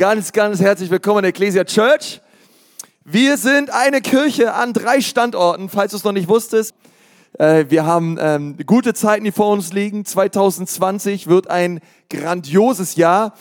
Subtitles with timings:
[0.00, 2.22] Ganz, ganz herzlich willkommen in der Ecclesia Church.
[3.04, 6.74] Wir sind eine Kirche an drei Standorten, falls du es noch nicht wusstest.
[7.38, 10.06] Äh, wir haben ähm, gute Zeiten, die vor uns liegen.
[10.06, 13.34] 2020 wird ein grandioses Jahr.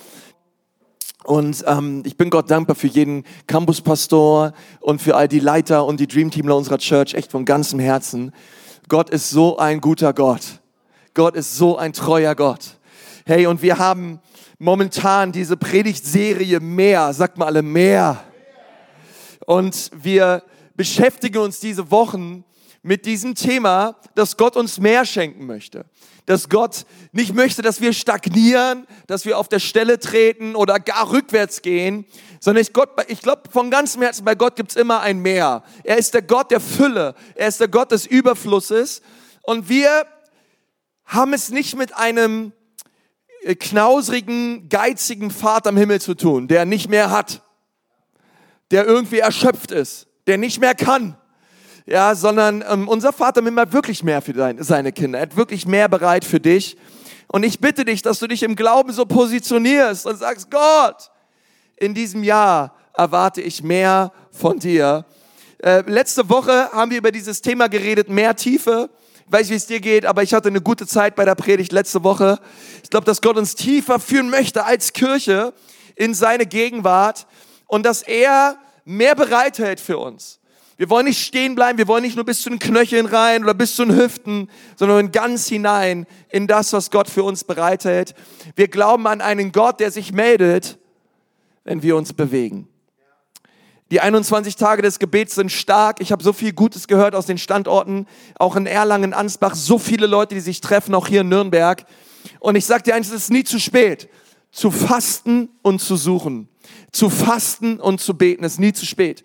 [1.24, 4.52] Und ähm, ich bin Gott dankbar für jeden Campuspastor
[4.82, 8.34] und für all die Leiter und die Dreamteamler unserer Church, echt von ganzem Herzen.
[8.90, 10.60] Gott ist so ein guter Gott.
[11.14, 12.76] Gott ist so ein treuer Gott.
[13.26, 14.20] Hey, und wir haben
[14.60, 18.24] momentan diese Predigtserie mehr, sagt mal alle mehr.
[19.46, 20.44] Und wir
[20.76, 22.44] beschäftigen uns diese Wochen
[22.82, 25.86] mit diesem Thema, dass Gott uns mehr schenken möchte.
[26.26, 31.12] Dass Gott nicht möchte, dass wir stagnieren, dass wir auf der Stelle treten oder gar
[31.12, 32.06] rückwärts gehen,
[32.40, 32.72] sondern ich,
[33.08, 35.64] ich glaube von ganzem Herzen, bei Gott gibt's immer ein Mehr.
[35.84, 39.02] Er ist der Gott der Fülle, er ist der Gott des Überflusses
[39.42, 40.06] und wir
[41.06, 42.54] haben es nicht mit einem
[43.60, 47.42] knausrigen, geizigen Vater im Himmel zu tun, der nicht mehr hat,
[48.72, 51.18] der irgendwie erschöpft ist, der nicht mehr kann.
[51.86, 55.24] Ja, sondern ähm, unser Vater im Himmel hat wirklich mehr für dein, seine Kinder, er
[55.24, 56.78] hat wirklich mehr bereit für dich.
[57.28, 61.12] Und ich bitte dich, dass du dich im Glauben so positionierst und sagst, Gott,
[61.78, 65.06] in diesem Jahr erwarte ich mehr von dir.
[65.64, 68.90] Äh, letzte Woche haben wir über dieses Thema geredet, mehr Tiefe
[69.30, 72.04] weiß, wie es dir geht, aber ich hatte eine gute Zeit bei der Predigt letzte
[72.04, 72.40] Woche.
[72.84, 75.54] Ich glaube, dass Gott uns tiefer führen möchte als Kirche
[75.96, 77.28] in seine Gegenwart
[77.68, 80.40] und dass er mehr bereithält für uns.
[80.78, 83.54] Wir wollen nicht stehen bleiben, wir wollen nicht nur bis zu den Knöcheln rein oder
[83.54, 88.16] bis zu den Hüften, sondern ganz hinein in das, was Gott für uns bereithält.
[88.56, 90.80] Wir glauben an einen Gott, der sich meldet,
[91.66, 92.70] wenn wir uns bewegen.
[93.92, 96.00] Die 21 Tage des Gebets sind stark.
[96.00, 98.06] Ich habe so viel Gutes gehört aus den Standorten,
[98.38, 101.86] auch in Erlangen, Ansbach, so viele Leute, die sich treffen, auch hier in Nürnberg.
[102.40, 104.08] Und ich sage dir eins, es ist nie zu spät,
[104.52, 106.50] zu fasten und zu suchen.
[106.92, 109.24] Zu fasten und zu beten ist nie zu spät.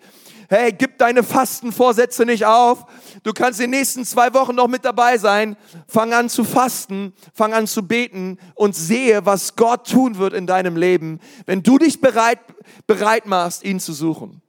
[0.49, 2.85] Hey, gib deine Fastenvorsätze nicht auf.
[3.23, 5.57] Du kannst in den nächsten zwei Wochen noch mit dabei sein.
[5.87, 10.45] Fang an zu fasten, fang an zu beten und sehe, was Gott tun wird in
[10.45, 12.39] deinem Leben, wenn du dich bereit,
[12.85, 14.41] bereit machst, ihn zu suchen.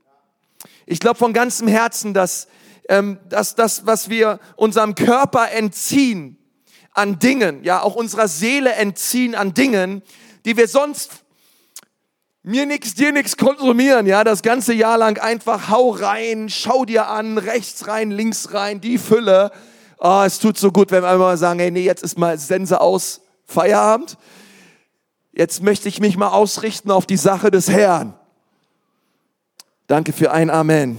[0.86, 2.46] Ich glaube von ganzem Herzen, dass,
[2.88, 6.38] ähm, dass das, was wir unserem Körper entziehen
[6.94, 10.02] an Dingen, ja, auch unserer Seele entziehen an Dingen,
[10.44, 11.24] die wir sonst
[12.44, 17.08] mir nix, dir nix konsumieren, ja, das ganze Jahr lang einfach hau rein, schau dir
[17.08, 19.50] an, rechts rein, links rein, die Fülle.
[19.98, 22.80] Oh, es tut so gut, wenn wir einmal sagen, hey, nee, jetzt ist mal Sense
[22.80, 24.16] aus, Feierabend.
[25.32, 28.14] Jetzt möchte ich mich mal ausrichten auf die Sache des Herrn.
[29.86, 30.98] Danke für ein Amen.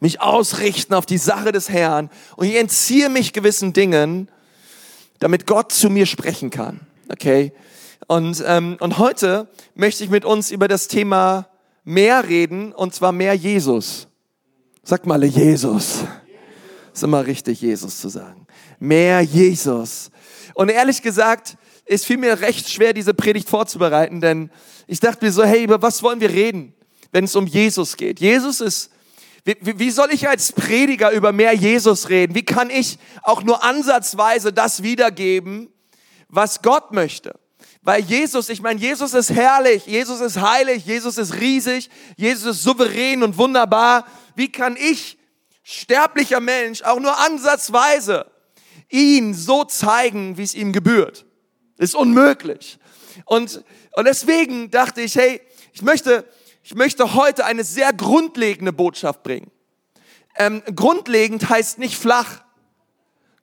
[0.00, 4.30] Mich ausrichten auf die Sache des Herrn und ich entziehe mich gewissen Dingen,
[5.18, 6.80] damit Gott zu mir sprechen kann.
[7.10, 7.52] Okay?
[8.06, 11.48] Und, ähm, und heute möchte ich mit uns über das Thema
[11.84, 14.08] mehr reden und zwar mehr Jesus.
[14.82, 16.04] Sag mal Jesus.
[16.94, 18.46] Ist immer richtig, Jesus zu sagen.
[18.78, 20.10] Mehr Jesus.
[20.54, 24.50] Und ehrlich gesagt, ist fiel mir recht schwer, diese Predigt vorzubereiten, denn
[24.86, 26.74] ich dachte mir so, hey, über was wollen wir reden?
[27.12, 28.20] Wenn es um Jesus geht.
[28.20, 28.90] Jesus ist,
[29.44, 32.34] wie, wie soll ich als Prediger über mehr Jesus reden?
[32.34, 35.72] Wie kann ich auch nur ansatzweise das wiedergeben,
[36.28, 37.38] was Gott möchte?
[37.82, 42.62] Weil Jesus, ich meine, Jesus ist herrlich, Jesus ist heilig, Jesus ist riesig, Jesus ist
[42.62, 44.06] souverän und wunderbar.
[44.34, 45.16] Wie kann ich,
[45.62, 48.30] sterblicher Mensch, auch nur ansatzweise
[48.90, 51.24] ihn so zeigen, wie es ihm gebührt?
[51.78, 52.78] Ist unmöglich.
[53.24, 55.40] Und, und deswegen dachte ich, hey,
[55.72, 56.26] ich möchte
[56.68, 59.50] ich möchte heute eine sehr grundlegende Botschaft bringen.
[60.36, 62.42] Ähm, grundlegend heißt nicht flach.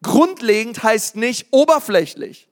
[0.03, 2.47] Grundlegend heißt nicht oberflächlich.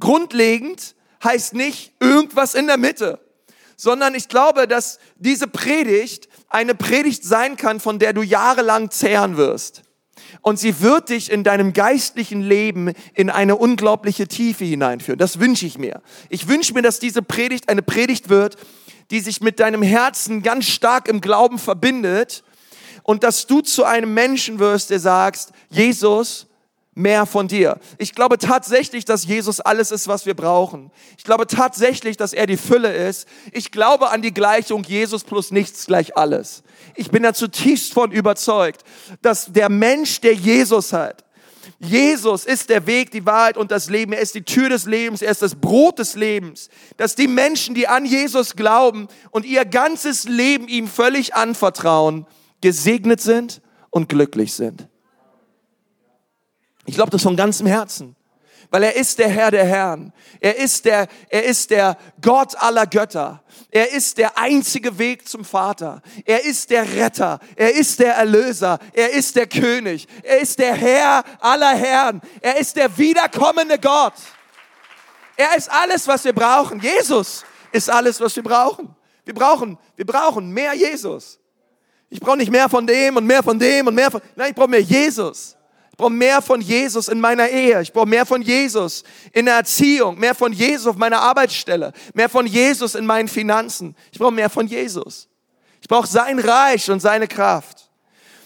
[0.00, 3.20] Grundlegend heißt nicht irgendwas in der Mitte,
[3.76, 9.36] sondern ich glaube, dass diese Predigt eine Predigt sein kann, von der du jahrelang zehren
[9.36, 9.82] wirst.
[10.40, 15.18] Und sie wird dich in deinem geistlichen Leben in eine unglaubliche Tiefe hineinführen.
[15.18, 16.00] Das wünsche ich mir.
[16.30, 18.56] Ich wünsche mir, dass diese Predigt eine Predigt wird,
[19.10, 22.42] die sich mit deinem Herzen ganz stark im Glauben verbindet
[23.02, 26.46] und dass du zu einem Menschen wirst, der sagst, Jesus,
[26.96, 27.78] mehr von dir.
[27.98, 30.90] Ich glaube tatsächlich, dass Jesus alles ist, was wir brauchen.
[31.18, 33.28] Ich glaube tatsächlich, dass er die Fülle ist.
[33.52, 36.62] Ich glaube an die Gleichung Jesus plus nichts gleich alles.
[36.94, 38.82] Ich bin da zutiefst von überzeugt,
[39.20, 41.25] dass der Mensch, der Jesus hat,
[41.78, 44.12] Jesus ist der Weg, die Wahrheit und das Leben.
[44.12, 45.20] Er ist die Tür des Lebens.
[45.20, 46.70] Er ist das Brot des Lebens.
[46.96, 52.26] Dass die Menschen, die an Jesus glauben und ihr ganzes Leben ihm völlig anvertrauen,
[52.62, 54.88] gesegnet sind und glücklich sind.
[56.86, 58.15] Ich glaube das von ganzem Herzen.
[58.70, 60.12] Weil er ist der Herr der Herren.
[60.40, 63.42] Er ist der, er ist der Gott aller Götter.
[63.70, 66.02] Er ist der einzige Weg zum Vater.
[66.24, 67.38] Er ist der Retter.
[67.56, 68.78] Er ist der Erlöser.
[68.92, 70.06] Er ist der König.
[70.22, 72.20] Er ist der Herr aller Herren.
[72.40, 74.14] Er ist der wiederkommende Gott.
[75.36, 76.80] Er ist alles, was wir brauchen.
[76.80, 78.94] Jesus ist alles, was wir brauchen.
[79.24, 81.38] Wir brauchen, wir brauchen mehr Jesus.
[82.08, 84.54] Ich brauche nicht mehr von dem und mehr von dem und mehr von, nein, ich
[84.54, 85.55] brauche mehr Jesus.
[85.96, 87.80] Ich brauche mehr von Jesus in meiner Ehe.
[87.80, 89.02] Ich brauche mehr von Jesus
[89.32, 93.96] in der Erziehung, mehr von Jesus auf meiner Arbeitsstelle, mehr von Jesus in meinen Finanzen.
[94.12, 95.26] Ich brauche mehr von Jesus.
[95.80, 97.88] Ich brauche sein Reich und seine Kraft.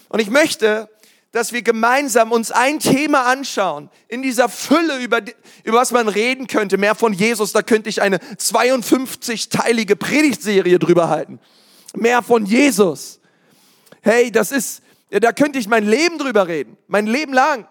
[0.07, 0.87] Und ich möchte,
[1.33, 5.19] dass wir gemeinsam uns ein Thema anschauen, in dieser Fülle, über,
[5.65, 11.09] über was man reden könnte, mehr von Jesus, da könnte ich eine 52-teilige Predigtserie drüber
[11.09, 11.37] halten.
[11.95, 13.19] Mehr von Jesus.
[13.99, 14.81] Hey, das ist,
[15.19, 17.67] da könnte ich mein Leben drüber reden, mein Leben lang.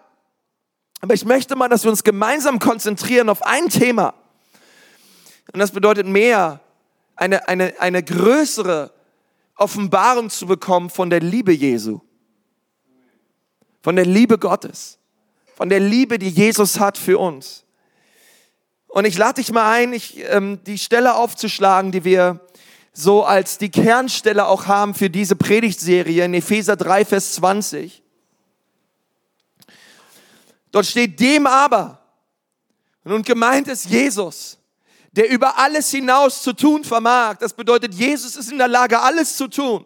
[1.01, 4.13] Aber ich möchte mal, dass wir uns gemeinsam konzentrieren auf ein Thema.
[5.51, 6.59] Und das bedeutet mehr,
[7.15, 8.91] eine, eine, eine größere
[9.55, 12.01] Offenbarung zu bekommen von der Liebe Jesu.
[13.81, 14.99] Von der Liebe Gottes.
[15.55, 17.65] Von der Liebe, die Jesus hat für uns.
[18.87, 22.39] Und ich lade dich mal ein, ich, ähm, die Stelle aufzuschlagen, die wir
[22.93, 28.03] so als die Kernstelle auch haben für diese Predigtserie in Epheser 3, Vers 20.
[30.71, 31.99] Dort steht dem aber,
[33.03, 34.57] und gemeint ist Jesus,
[35.11, 37.37] der über alles hinaus zu tun vermag.
[37.39, 39.85] Das bedeutet, Jesus ist in der Lage, alles zu tun.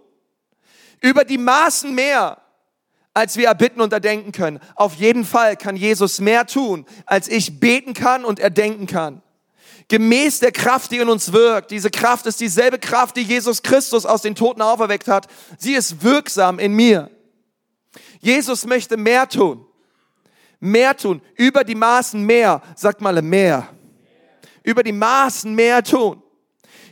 [1.02, 2.42] Über die Maßen mehr,
[3.14, 4.60] als wir erbitten und erdenken können.
[4.76, 9.22] Auf jeden Fall kann Jesus mehr tun, als ich beten kann und erdenken kann
[9.88, 11.72] gemäß der Kraft, die in uns wirkt.
[11.72, 15.28] Diese Kraft ist dieselbe Kraft, die Jesus Christus aus den Toten auferweckt hat.
[15.58, 17.10] Sie ist wirksam in mir.
[18.20, 19.66] Jesus möchte mehr tun.
[20.60, 21.22] Mehr tun.
[21.36, 22.62] Über die Maßen mehr.
[22.76, 23.68] Sagt mal mehr.
[24.64, 26.22] Über die Maßen mehr tun.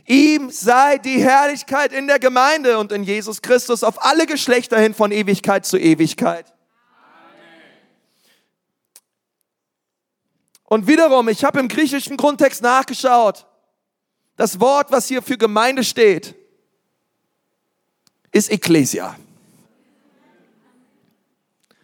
[0.06, 4.94] Ihm sei die Herrlichkeit in der Gemeinde und in Jesus Christus auf alle Geschlechter hin
[4.94, 6.53] von Ewigkeit zu Ewigkeit.
[10.74, 13.46] Und wiederum, ich habe im griechischen Grundtext nachgeschaut.
[14.36, 16.34] Das Wort, was hier für Gemeinde steht,
[18.32, 19.16] ist Ecclesia.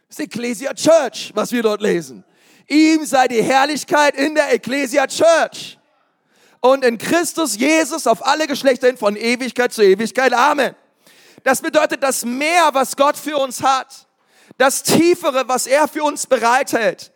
[0.08, 2.24] Das ist Ecclesia Church, was wir dort lesen.
[2.66, 5.78] Ihm sei die Herrlichkeit in der Ecclesia Church
[6.58, 10.32] und in Christus Jesus auf alle Geschlechter hin von Ewigkeit zu Ewigkeit.
[10.32, 10.74] Amen.
[11.44, 14.08] Das bedeutet, das Meer, was Gott für uns hat,
[14.58, 17.12] das Tiefere, was er für uns bereithält,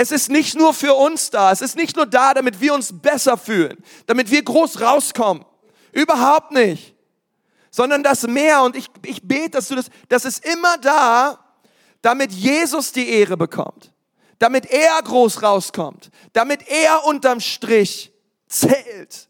[0.00, 1.50] es ist nicht nur für uns da.
[1.50, 5.44] Es ist nicht nur da, damit wir uns besser fühlen, damit wir groß rauskommen.
[5.90, 6.94] Überhaupt nicht.
[7.72, 11.40] Sondern das Mehr, und ich, ich bete, dass du das, das ist immer da,
[12.00, 13.92] damit Jesus die Ehre bekommt.
[14.38, 16.10] Damit er groß rauskommt.
[16.32, 18.12] Damit er unterm Strich
[18.46, 19.28] zählt.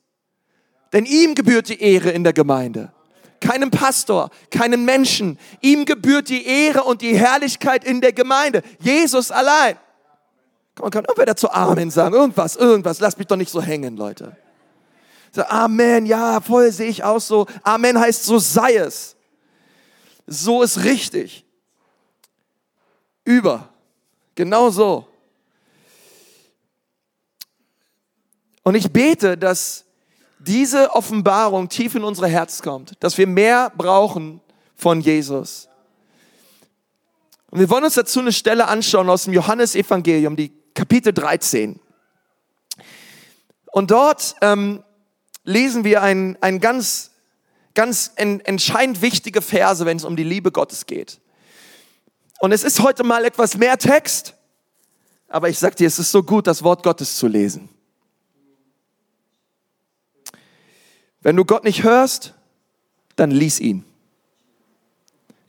[0.92, 2.92] Denn ihm gebührt die Ehre in der Gemeinde.
[3.40, 5.38] Keinem Pastor, keinem Menschen.
[5.62, 8.62] Ihm gebührt die Ehre und die Herrlichkeit in der Gemeinde.
[8.80, 9.78] Jesus allein.
[10.80, 13.00] Man kann irgendwer dazu Amen sagen, irgendwas, irgendwas.
[13.00, 14.36] Lasst mich doch nicht so hängen, Leute.
[15.32, 17.46] So, Amen, ja, voll sehe ich auch so.
[17.62, 19.16] Amen heißt, so sei es.
[20.26, 21.44] So ist richtig.
[23.24, 23.68] Über.
[24.34, 25.06] Genau so.
[28.62, 29.84] Und ich bete, dass
[30.38, 34.40] diese Offenbarung tief in unsere Herz kommt, dass wir mehr brauchen
[34.76, 35.68] von Jesus.
[37.50, 41.80] Und wir wollen uns dazu eine Stelle anschauen aus dem Johannesevangelium, die Kapitel 13.
[43.72, 44.84] Und dort ähm,
[45.42, 47.10] lesen wir ein, ein ganz,
[47.74, 51.20] ganz en, entscheidend wichtige Verse, wenn es um die Liebe Gottes geht.
[52.38, 54.36] Und es ist heute mal etwas mehr Text,
[55.26, 57.68] aber ich sag dir, es ist so gut, das Wort Gottes zu lesen.
[61.22, 62.34] Wenn du Gott nicht hörst,
[63.16, 63.84] dann lies ihn.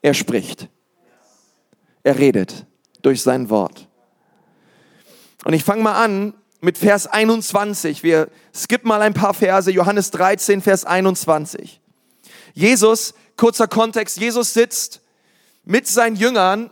[0.01, 0.69] Er spricht.
[2.01, 2.65] Er redet
[3.03, 3.88] durch sein Wort.
[5.45, 8.03] Und ich fange mal an mit Vers 21.
[8.03, 9.71] Wir skippen mal ein paar Verse.
[9.71, 11.79] Johannes 13, Vers 21.
[12.53, 15.01] Jesus, kurzer Kontext, Jesus sitzt
[15.63, 16.71] mit seinen Jüngern,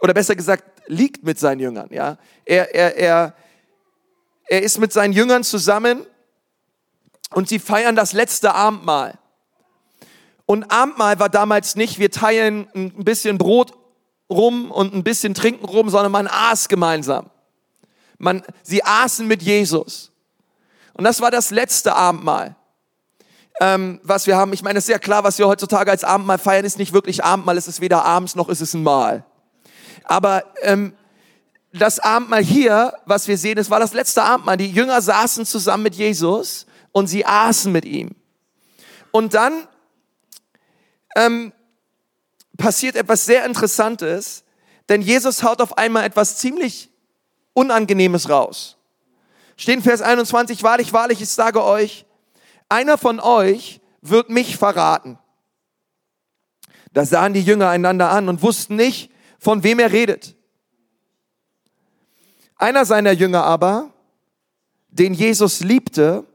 [0.00, 2.18] oder besser gesagt, liegt mit seinen Jüngern, ja.
[2.44, 3.34] Er, er, er,
[4.46, 6.04] er ist mit seinen Jüngern zusammen
[7.32, 9.18] und sie feiern das letzte Abendmahl.
[10.46, 13.74] Und Abendmahl war damals nicht, wir teilen ein bisschen Brot
[14.28, 17.30] rum und ein bisschen Trinken rum, sondern man aß gemeinsam.
[18.20, 20.12] Man, sie aßen mit Jesus.
[20.92, 22.54] Und das war das letzte Abendmahl,
[23.60, 24.52] ähm, was wir haben.
[24.52, 27.24] Ich meine, es ist sehr klar, was wir heutzutage als Abendmahl feiern, ist nicht wirklich
[27.24, 27.56] Abendmahl.
[27.56, 29.24] Es ist weder abends noch ist es ein Mahl.
[30.04, 30.92] Aber ähm,
[31.72, 34.58] das Abendmahl hier, was wir sehen, es war das letzte Abendmahl.
[34.58, 38.10] Die Jünger saßen zusammen mit Jesus und sie aßen mit ihm.
[39.12, 39.66] Und dann
[41.16, 41.54] ähm,
[42.58, 44.44] passiert etwas sehr Interessantes,
[44.90, 46.89] denn Jesus haut auf einmal etwas ziemlich
[47.52, 48.76] Unangenehmes raus.
[49.56, 52.06] Steht in Vers 21, wahrlich, wahrlich, ich sage euch,
[52.68, 55.18] einer von euch wird mich verraten.
[56.92, 60.34] Da sahen die Jünger einander an und wussten nicht, von wem er redet.
[62.56, 63.92] Einer seiner Jünger aber,
[64.88, 66.26] den Jesus liebte,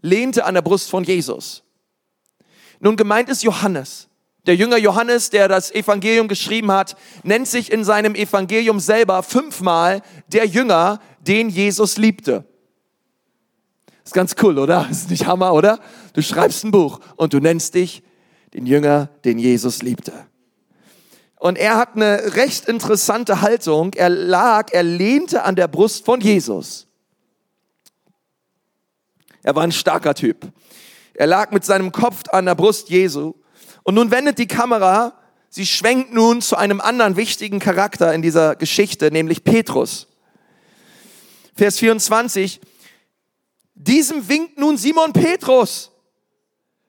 [0.00, 1.62] lehnte an der Brust von Jesus.
[2.80, 4.08] Nun gemeint ist Johannes.
[4.46, 10.02] Der Jünger Johannes, der das Evangelium geschrieben hat, nennt sich in seinem Evangelium selber fünfmal
[10.28, 12.44] der Jünger, den Jesus liebte.
[14.04, 14.86] Ist ganz cool, oder?
[14.88, 15.80] Ist nicht Hammer, oder?
[16.12, 18.04] Du schreibst ein Buch und du nennst dich
[18.54, 20.12] den Jünger, den Jesus liebte.
[21.38, 23.92] Und er hat eine recht interessante Haltung.
[23.94, 26.86] Er lag, er lehnte an der Brust von Jesus.
[29.42, 30.52] Er war ein starker Typ.
[31.14, 33.34] Er lag mit seinem Kopf an der Brust Jesu
[33.86, 35.12] und nun wendet die Kamera,
[35.48, 40.08] sie schwenkt nun zu einem anderen wichtigen Charakter in dieser Geschichte, nämlich Petrus.
[41.54, 42.60] Vers 24.
[43.76, 45.92] Diesem winkt nun Simon Petrus,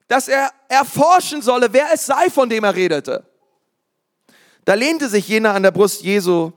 [0.08, 3.28] dass er erforschen solle, wer es sei, von dem er redete.
[4.66, 6.52] Da lehnte sich jener an der Brust Jesu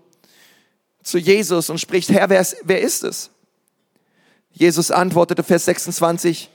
[1.02, 3.30] zu Jesus und spricht, Herr, wer ist, wer ist es?
[4.52, 6.48] Jesus antwortete, Vers 26,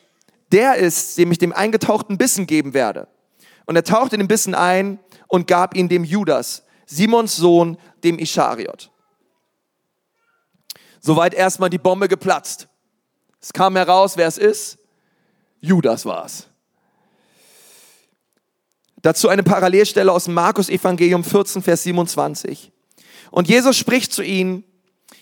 [0.52, 3.08] der ist, dem ich dem eingetauchten Bissen geben werde.
[3.66, 8.92] Und er tauchte den Bissen ein und gab ihn dem Judas, Simons Sohn, dem Ischariot.
[11.00, 12.68] Soweit erstmal die Bombe geplatzt.
[13.42, 14.80] Es kam heraus, wer es ist.
[15.60, 16.48] Judas war es.
[19.02, 22.72] Dazu eine Parallelstelle aus Markus Evangelium 14, Vers 27.
[23.30, 24.64] Und Jesus spricht zu ihnen,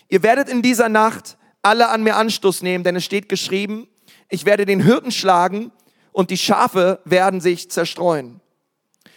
[0.08, 3.86] ihr werdet in dieser Nacht alle an mir Anstoß nehmen, denn es steht geschrieben,
[4.30, 5.70] ich werde den Hirten schlagen
[6.14, 8.40] und die Schafe werden sich zerstreuen.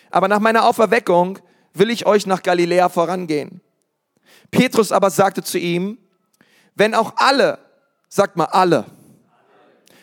[0.09, 1.37] Aber nach meiner Auferweckung
[1.73, 3.61] will ich euch nach Galiläa vorangehen.
[4.49, 5.99] Petrus aber sagte zu ihm,
[6.73, 7.59] wenn auch alle,
[8.09, 8.85] sagt mal alle,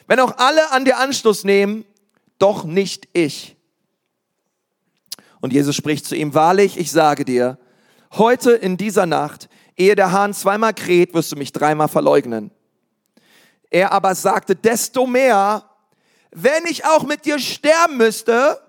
[0.07, 1.85] wenn auch alle an dir Anschluss nehmen,
[2.39, 3.57] doch nicht ich.
[5.41, 7.59] Und Jesus spricht zu ihm, wahrlich, ich sage dir,
[8.13, 12.53] heute in dieser Nacht, ehe der Hahn zweimal kräht, wirst du mich dreimal verleugnen.
[13.69, 15.69] Er aber sagte, desto mehr,
[16.35, 18.61] wenn ich auch mit dir sterben müsste,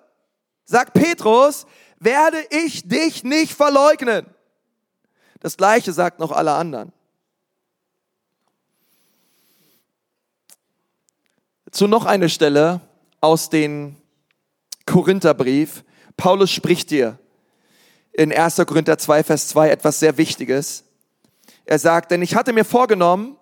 [0.65, 1.65] sagt Petrus,
[1.99, 4.27] werde ich dich nicht verleugnen.
[5.39, 6.93] Das gleiche sagt noch alle anderen.
[11.71, 12.81] Zu noch eine Stelle
[13.19, 13.97] aus dem
[14.85, 15.83] Korintherbrief.
[16.15, 17.17] Paulus spricht dir
[18.13, 18.57] in 1.
[18.67, 20.83] Korinther 2, Vers 2 etwas sehr Wichtiges.
[21.65, 23.37] Er sagt, denn ich hatte mir vorgenommen,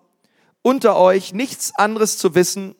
[0.62, 2.74] unter euch nichts anderes zu wissen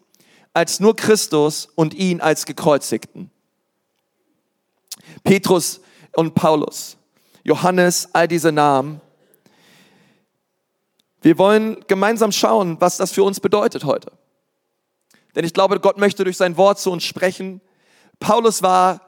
[0.54, 3.30] als nur Christus und ihn als gekreuzigten.
[5.22, 5.80] Petrus
[6.14, 6.96] und Paulus,
[7.42, 9.00] Johannes, all diese Namen.
[11.20, 14.12] Wir wollen gemeinsam schauen, was das für uns bedeutet heute.
[15.34, 17.60] Denn ich glaube, Gott möchte durch sein Wort zu uns sprechen.
[18.20, 19.00] Paulus war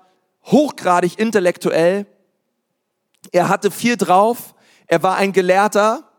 [0.44, 2.06] hochgradig intellektuell.
[3.32, 4.54] Er hatte viel drauf.
[4.86, 6.10] Er war ein Gelehrter.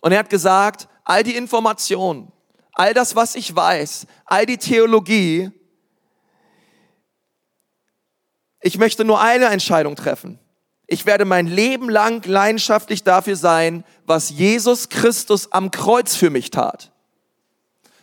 [0.00, 2.30] Und er hat gesagt, all die Informationen,
[2.74, 5.50] all das, was ich weiß, all die Theologie,
[8.60, 10.38] ich möchte nur eine Entscheidung treffen.
[10.86, 16.50] Ich werde mein Leben lang leidenschaftlich dafür sein, was Jesus Christus am Kreuz für mich
[16.50, 16.92] tat.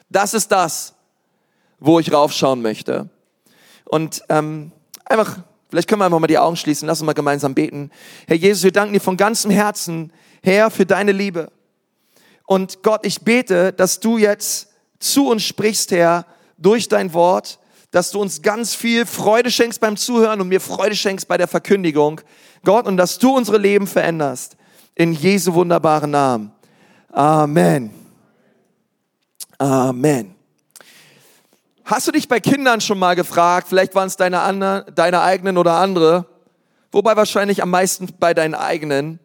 [0.09, 0.93] Das ist das,
[1.79, 3.09] wo ich raufschauen möchte.
[3.85, 4.71] Und ähm,
[5.05, 7.91] einfach, vielleicht können wir einfach mal die Augen schließen, lass uns mal gemeinsam beten.
[8.27, 10.11] Herr Jesus, wir danken dir von ganzem Herzen,
[10.43, 11.51] Herr, für deine Liebe.
[12.51, 14.67] Und Gott, ich bete, dass du jetzt
[14.99, 16.25] zu uns sprichst, Herr,
[16.57, 17.59] durch dein Wort,
[17.91, 21.47] dass du uns ganz viel Freude schenkst beim Zuhören und mir Freude schenkst bei der
[21.47, 22.19] Verkündigung.
[22.65, 24.57] Gott, und dass du unsere Leben veränderst.
[24.95, 26.51] In Jesu wunderbaren Namen.
[27.13, 27.91] Amen.
[29.57, 30.35] Amen.
[31.85, 35.57] Hast du dich bei Kindern schon mal gefragt, vielleicht waren es deine, andere, deine eigenen
[35.57, 36.25] oder andere,
[36.91, 39.21] wobei wahrscheinlich am meisten bei deinen eigenen,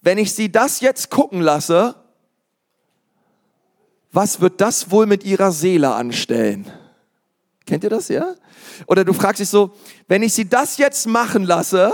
[0.00, 1.96] wenn ich sie das jetzt gucken lasse,
[4.12, 6.70] was wird das wohl mit ihrer Seele anstellen?
[7.66, 8.34] Kennt ihr das, ja?
[8.86, 9.74] Oder du fragst dich so,
[10.06, 11.92] wenn ich sie das jetzt machen lasse,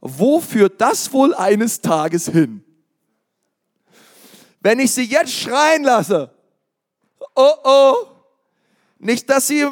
[0.00, 2.64] wo führt das wohl eines Tages hin?
[4.60, 6.30] Wenn ich sie jetzt schreien lasse,
[7.34, 7.94] oh oh,
[8.98, 9.66] nicht, dass sie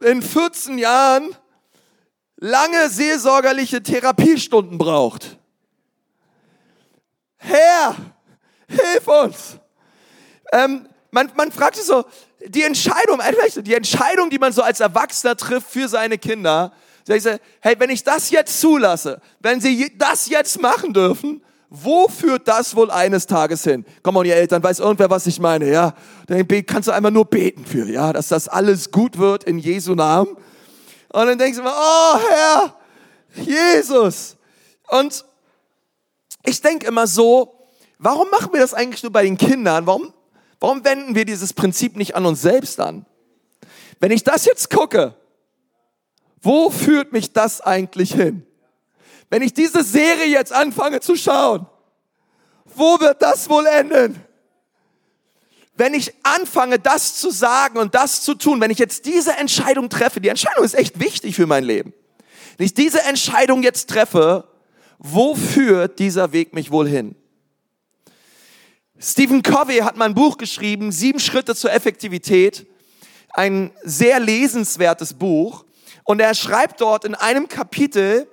[0.00, 1.34] in 14 Jahren
[2.36, 5.38] lange seelsorgerliche Therapiestunden braucht.
[7.36, 7.96] Herr,
[8.68, 9.58] hilf uns.
[10.52, 12.04] Ähm, man, man fragt sich so,
[12.46, 13.20] die Entscheidung,
[13.58, 16.72] die Entscheidung, die man so als Erwachsener trifft für seine Kinder,
[17.08, 22.06] ich sage, hey, wenn ich das jetzt zulasse, wenn sie das jetzt machen dürfen, wo
[22.06, 23.84] führt das wohl eines Tages hin?
[24.02, 25.94] Komm mal, ihr Eltern, weiß irgendwer, was ich meine, ja?
[26.26, 29.94] Dann kannst du einmal nur beten für, ja, dass das alles gut wird in Jesu
[29.94, 30.36] Namen.
[31.08, 32.76] Und dann denkst du mal, oh Herr,
[33.34, 34.36] Jesus.
[34.88, 35.24] Und
[36.44, 37.68] ich denke immer so,
[37.98, 39.86] warum machen wir das eigentlich nur bei den Kindern?
[39.86, 40.12] Warum,
[40.62, 43.04] warum wenden wir dieses Prinzip nicht an uns selbst an?
[43.98, 45.16] Wenn ich das jetzt gucke,
[46.40, 48.46] wo führt mich das eigentlich hin?
[49.28, 51.66] Wenn ich diese Serie jetzt anfange zu schauen,
[52.64, 54.20] wo wird das wohl enden?
[55.74, 59.88] Wenn ich anfange, das zu sagen und das zu tun, wenn ich jetzt diese Entscheidung
[59.88, 61.92] treffe, die Entscheidung ist echt wichtig für mein Leben.
[62.56, 64.48] Wenn ich diese Entscheidung jetzt treffe,
[64.98, 67.16] wo führt dieser Weg mich wohl hin?
[69.04, 72.68] Stephen Covey hat mal ein Buch geschrieben, Sieben Schritte zur Effektivität.
[73.30, 75.64] Ein sehr lesenswertes Buch.
[76.04, 78.28] Und er schreibt dort in einem Kapitel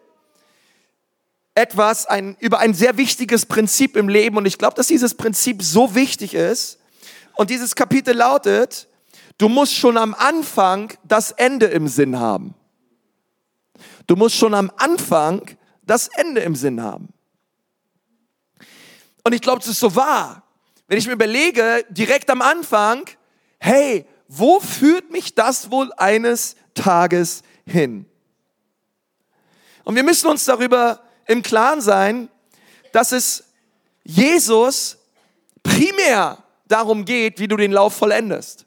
[1.56, 4.38] etwas ein, über ein sehr wichtiges Prinzip im Leben.
[4.38, 6.78] Und ich glaube, dass dieses Prinzip so wichtig ist.
[7.36, 8.88] Und dieses Kapitel lautet,
[9.40, 12.54] du musst schon am Anfang das Ende im Sinn haben.
[14.06, 15.50] Du musst schon am Anfang
[15.82, 17.10] das Ende im Sinn haben.
[19.24, 20.44] Und ich glaube, es ist so wahr.
[20.90, 23.06] Wenn ich mir überlege, direkt am Anfang,
[23.60, 28.08] hey, wo führt mich das wohl eines Tages hin.
[29.84, 32.28] Und wir müssen uns darüber im Klaren sein,
[32.92, 33.44] dass es
[34.04, 34.98] Jesus
[35.62, 38.66] primär darum geht, wie du den Lauf vollendest.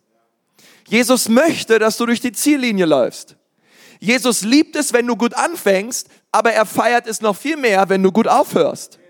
[0.87, 3.35] Jesus möchte, dass du durch die Ziellinie läufst.
[3.99, 8.03] Jesus liebt es, wenn du gut anfängst, aber er feiert es noch viel mehr, wenn
[8.03, 9.01] du gut aufhörst.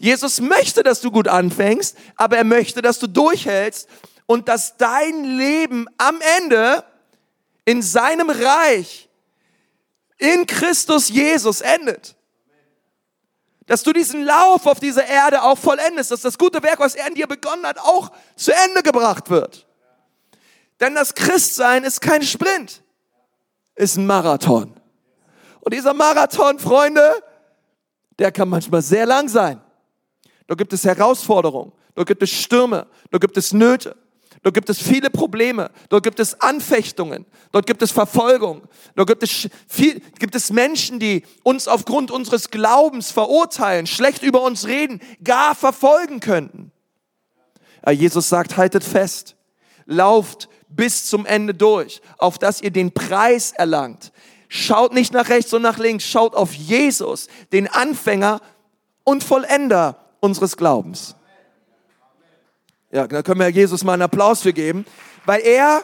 [0.00, 3.86] Jesus möchte, dass du gut anfängst, aber er möchte, dass du durchhältst
[4.24, 6.84] und dass dein Leben am Ende
[7.66, 9.10] in seinem Reich,
[10.16, 12.16] in Christus Jesus endet.
[13.66, 17.06] Dass du diesen Lauf auf dieser Erde auch vollendest, dass das gute Werk, was er
[17.06, 19.66] in dir begonnen hat, auch zu Ende gebracht wird.
[20.80, 22.82] Denn das Christsein ist kein Sprint,
[23.74, 24.80] ist ein Marathon.
[25.60, 27.22] Und dieser Marathon, Freunde,
[28.18, 29.60] der kann manchmal sehr lang sein.
[30.50, 33.94] Da gibt es Herausforderungen, da gibt es Stürme, da gibt es Nöte.
[34.42, 35.70] Dort gibt es viele Probleme.
[35.90, 37.24] Dort gibt es Anfechtungen.
[37.52, 38.62] Dort gibt es Verfolgung.
[38.96, 44.42] Dort gibt es, viel, gibt es Menschen, die uns aufgrund unseres Glaubens verurteilen, schlecht über
[44.42, 46.72] uns reden, gar verfolgen könnten.
[47.82, 49.36] Aber Jesus sagt, haltet fest.
[49.86, 54.10] Lauft bis zum Ende durch, auf dass ihr den Preis erlangt.
[54.48, 58.40] Schaut nicht nach rechts und nach links, schaut auf Jesus, den Anfänger
[59.04, 61.16] und Vollender unseres Glaubens.
[62.92, 64.84] Ja, da können wir Jesus mal einen Applaus für geben,
[65.24, 65.82] weil er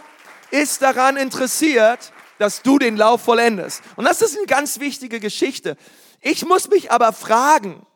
[0.51, 3.83] ist daran interessiert, dass du den Lauf vollendest.
[3.97, 5.77] Und das ist eine ganz wichtige Geschichte.
[6.21, 7.87] Ich muss mich aber fragen,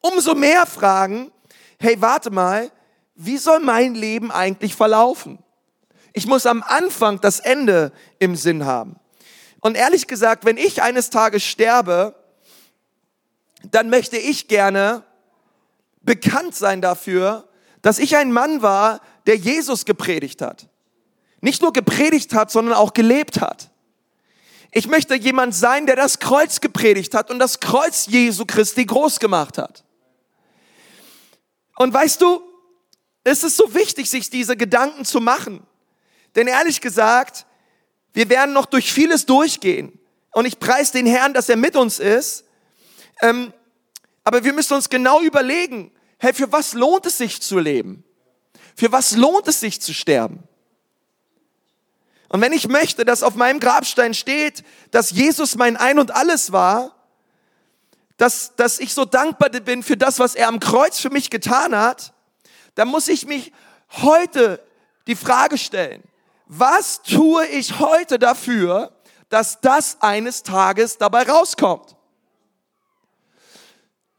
[0.00, 1.32] umso mehr fragen,
[1.78, 2.70] hey, warte mal,
[3.14, 5.38] wie soll mein Leben eigentlich verlaufen?
[6.12, 8.96] Ich muss am Anfang das Ende im Sinn haben.
[9.60, 12.14] Und ehrlich gesagt, wenn ich eines Tages sterbe,
[13.70, 15.02] dann möchte ich gerne
[16.04, 17.48] bekannt sein dafür,
[17.82, 20.68] dass ich ein Mann war, der Jesus gepredigt hat.
[21.40, 23.70] Nicht nur gepredigt hat, sondern auch gelebt hat.
[24.70, 29.20] Ich möchte jemand sein, der das Kreuz gepredigt hat und das Kreuz Jesu Christi groß
[29.20, 29.84] gemacht hat.
[31.76, 32.42] Und weißt du,
[33.22, 35.66] es ist so wichtig, sich diese Gedanken zu machen.
[36.34, 37.46] Denn ehrlich gesagt,
[38.12, 39.98] wir werden noch durch vieles durchgehen.
[40.32, 42.44] Und ich preise den Herrn, dass er mit uns ist.
[43.22, 43.52] Ähm,
[44.24, 48.04] aber wir müssen uns genau überlegen, hey, für was lohnt es sich zu leben?
[48.76, 50.42] Für was lohnt es sich zu sterben?
[52.28, 56.50] Und wenn ich möchte, dass auf meinem Grabstein steht, dass Jesus mein Ein und alles
[56.50, 56.94] war,
[58.16, 61.76] dass, dass ich so dankbar bin für das, was er am Kreuz für mich getan
[61.76, 62.12] hat,
[62.74, 63.52] dann muss ich mich
[64.02, 64.60] heute
[65.06, 66.02] die Frage stellen,
[66.46, 68.92] was tue ich heute dafür,
[69.28, 71.96] dass das eines Tages dabei rauskommt?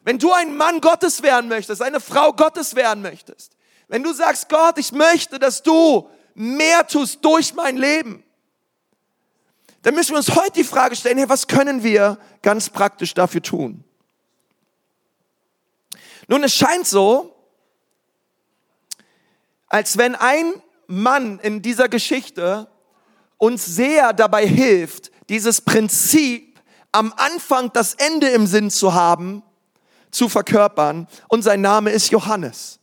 [0.05, 4.49] Wenn du ein Mann Gottes werden möchtest, eine Frau Gottes werden möchtest, wenn du sagst,
[4.49, 8.23] Gott, ich möchte, dass du mehr tust durch mein Leben,
[9.81, 13.41] dann müssen wir uns heute die Frage stellen, hey, was können wir ganz praktisch dafür
[13.41, 13.83] tun?
[16.27, 17.35] Nun, es scheint so,
[19.67, 20.53] als wenn ein
[20.85, 22.67] Mann in dieser Geschichte
[23.37, 26.59] uns sehr dabei hilft, dieses Prinzip
[26.91, 29.41] am Anfang das Ende im Sinn zu haben
[30.15, 32.79] zu verkörpern und sein Name ist Johannes.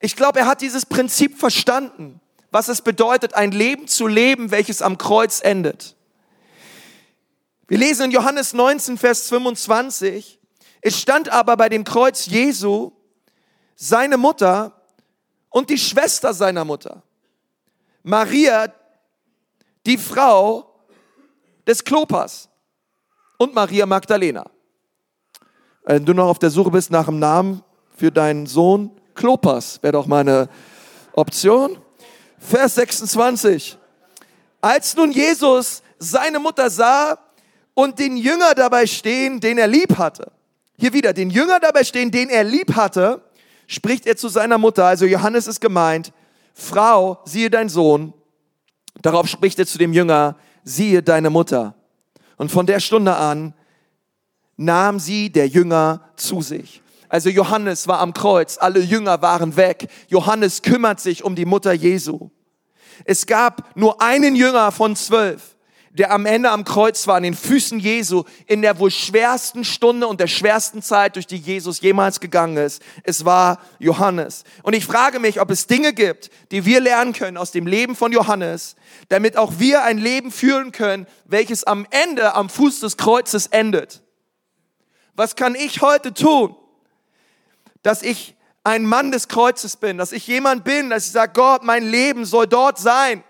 [0.00, 4.82] Ich glaube, er hat dieses Prinzip verstanden, was es bedeutet, ein Leben zu leben, welches
[4.82, 5.96] am Kreuz endet.
[7.66, 10.38] Wir lesen in Johannes 19, Vers 25,
[10.82, 12.92] es stand aber bei dem Kreuz Jesu
[13.74, 14.80] seine Mutter
[15.48, 17.02] und die Schwester seiner Mutter.
[18.02, 18.68] Maria,
[19.86, 20.86] die Frau
[21.66, 22.48] des Klopas
[23.38, 24.50] und Maria Magdalena.
[25.84, 27.62] Wenn du noch auf der Suche bist nach einem Namen
[27.94, 30.48] für deinen Sohn, Klopas wäre doch mal eine
[31.12, 31.76] Option.
[32.38, 33.76] Vers 26.
[34.62, 37.18] Als nun Jesus seine Mutter sah
[37.74, 40.32] und den Jünger dabei stehen, den er lieb hatte,
[40.78, 43.22] hier wieder, den Jünger dabei stehen, den er lieb hatte,
[43.66, 46.12] spricht er zu seiner Mutter, also Johannes ist gemeint,
[46.54, 48.14] Frau, siehe dein Sohn.
[49.02, 51.74] Darauf spricht er zu dem Jünger, siehe deine Mutter.
[52.36, 53.54] Und von der Stunde an
[54.56, 56.82] nahm sie der Jünger zu sich.
[57.08, 59.88] Also Johannes war am Kreuz, alle Jünger waren weg.
[60.08, 62.30] Johannes kümmert sich um die Mutter Jesu.
[63.04, 65.54] Es gab nur einen Jünger von zwölf
[65.94, 70.08] der am Ende am Kreuz war, an den Füßen Jesu, in der wohl schwersten Stunde
[70.08, 72.82] und der schwersten Zeit, durch die Jesus jemals gegangen ist.
[73.04, 74.42] Es war Johannes.
[74.64, 77.94] Und ich frage mich, ob es Dinge gibt, die wir lernen können aus dem Leben
[77.94, 78.74] von Johannes,
[79.08, 84.03] damit auch wir ein Leben führen können, welches am Ende am Fuß des Kreuzes endet.
[85.14, 86.56] Was kann ich heute tun,
[87.82, 91.62] dass ich ein Mann des Kreuzes bin, dass ich jemand bin, dass ich sage, Gott,
[91.62, 93.22] mein Leben soll dort sein,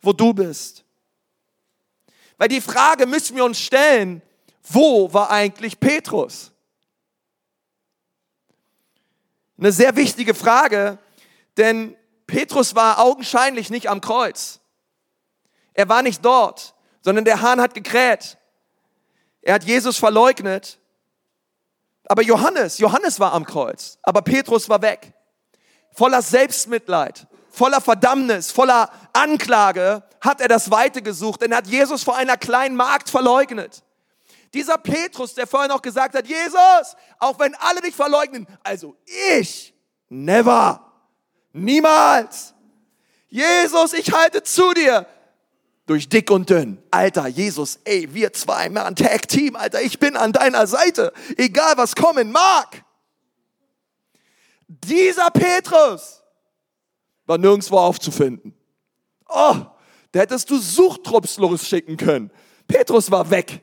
[0.00, 0.84] wo du bist.
[2.38, 4.22] Weil die Frage müssen wir uns stellen,
[4.64, 6.52] wo war eigentlich Petrus?
[9.58, 10.98] Eine sehr wichtige Frage,
[11.56, 11.94] denn
[12.26, 14.60] Petrus war augenscheinlich nicht am Kreuz.
[15.74, 18.38] Er war nicht dort, sondern der Hahn hat gekräht.
[19.42, 20.78] Er hat Jesus verleugnet.
[22.06, 25.12] Aber Johannes, Johannes war am Kreuz, aber Petrus war weg.
[25.92, 32.02] Voller Selbstmitleid, voller Verdammnis, voller Anklage hat er das Weite gesucht, denn er hat Jesus
[32.02, 33.82] vor einer kleinen Magd verleugnet.
[34.54, 38.96] Dieser Petrus, der vorher noch gesagt hat, Jesus, auch wenn alle dich verleugnen, also
[39.38, 39.74] ich,
[40.08, 40.92] never,
[41.52, 42.54] niemals.
[43.28, 45.06] Jesus, ich halte zu dir.
[45.92, 46.82] Durch dick und dünn.
[46.90, 51.12] Alter, Jesus, ey, wir zwei, Mann, Tag Team, Alter, ich bin an deiner Seite.
[51.36, 52.82] Egal was kommen mag.
[54.66, 56.22] Dieser Petrus
[57.26, 58.54] war nirgendwo aufzufinden.
[59.28, 59.56] Oh,
[60.12, 62.30] da hättest du Suchtrupps losschicken können.
[62.66, 63.60] Petrus war weg.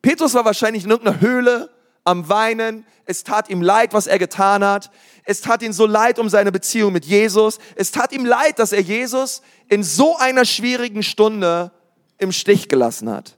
[0.00, 1.68] Petrus war wahrscheinlich in irgendeiner Höhle
[2.04, 2.86] am Weinen.
[3.04, 4.90] Es tat ihm leid, was er getan hat.
[5.24, 7.58] Es tat ihm so leid um seine Beziehung mit Jesus.
[7.76, 11.72] Es tat ihm leid, dass er Jesus in so einer schwierigen Stunde
[12.18, 13.36] im Stich gelassen hat.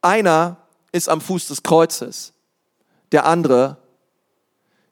[0.00, 0.58] Einer
[0.92, 2.32] ist am Fuß des Kreuzes.
[3.12, 3.78] Der andere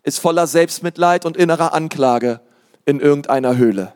[0.02, 2.40] ist voller Selbstmitleid und innerer Anklage
[2.84, 3.94] in irgendeiner Höhle.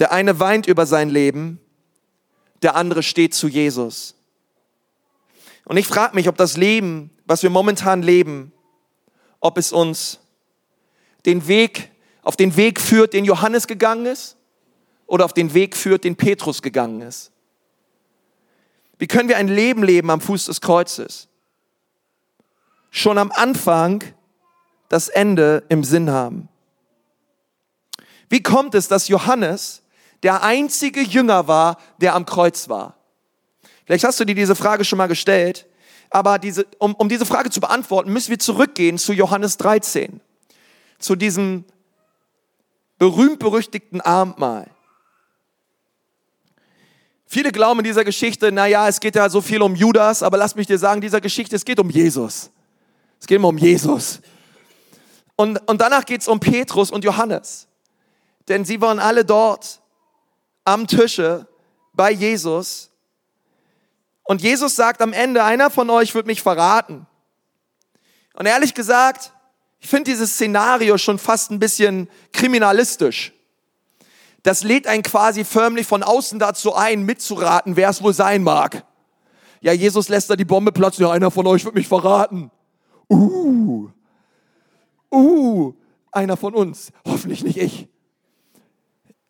[0.00, 1.60] Der eine weint über sein Leben,
[2.62, 4.14] der andere steht zu Jesus.
[5.64, 8.52] Und ich frage mich, ob das Leben, was wir momentan leben,
[9.40, 10.18] ob es uns
[11.26, 11.90] den Weg,
[12.22, 14.36] auf den Weg führt, den Johannes gegangen ist,
[15.06, 17.32] oder auf den Weg führt, den Petrus gegangen ist.
[18.98, 21.28] Wie können wir ein Leben leben am Fuß des Kreuzes?
[22.90, 24.02] Schon am Anfang
[24.88, 26.48] das Ende im Sinn haben.
[28.28, 29.82] Wie kommt es, dass Johannes
[30.22, 32.96] der einzige Jünger war, der am Kreuz war?
[33.84, 35.66] Vielleicht hast du dir diese Frage schon mal gestellt,
[36.10, 40.20] aber diese, um, um diese Frage zu beantworten, müssen wir zurückgehen zu Johannes 13,
[40.98, 41.64] zu diesem
[42.98, 44.68] berühmt-berüchtigten Abendmahl.
[47.26, 50.54] Viele glauben in dieser Geschichte, naja, es geht ja so viel um Judas, aber lass
[50.54, 52.50] mich dir sagen, dieser Geschichte, es geht um Jesus.
[53.20, 54.20] Es geht immer um Jesus.
[55.36, 57.68] Und, und danach geht es um Petrus und Johannes.
[58.48, 59.80] Denn sie waren alle dort
[60.68, 61.46] am Tische
[61.94, 62.90] bei Jesus.
[64.22, 67.06] Und Jesus sagt am Ende, einer von euch wird mich verraten.
[68.34, 69.32] Und ehrlich gesagt,
[69.80, 73.32] ich finde dieses Szenario schon fast ein bisschen kriminalistisch.
[74.42, 78.84] Das lädt einen quasi förmlich von außen dazu ein, mitzuraten, wer es wohl sein mag.
[79.60, 82.50] Ja, Jesus lässt da die Bombe platzen, ja, einer von euch wird mich verraten.
[83.10, 83.88] Uh,
[85.10, 85.72] uh,
[86.12, 87.88] einer von uns, hoffentlich nicht ich.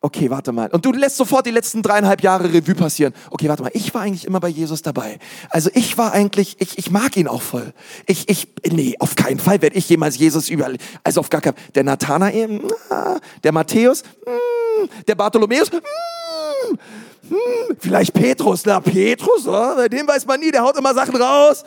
[0.00, 0.68] Okay, warte mal.
[0.70, 3.12] Und du lässt sofort die letzten dreieinhalb Jahre Revue passieren.
[3.30, 3.72] Okay, warte mal.
[3.74, 5.18] Ich war eigentlich immer bei Jesus dabei.
[5.50, 7.72] Also ich war eigentlich, ich, ich mag ihn auch voll.
[8.06, 10.70] Ich, ich, nee, auf keinen Fall werde ich jemals Jesus über,
[11.02, 12.62] also auf gar keinen Der Nathanael,
[13.42, 14.04] der Matthäus,
[15.08, 15.70] der Bartholomäus,
[17.28, 19.76] Hm, vielleicht Petrus, na Petrus, oder?
[19.76, 21.64] bei dem weiß man nie, der haut immer Sachen raus.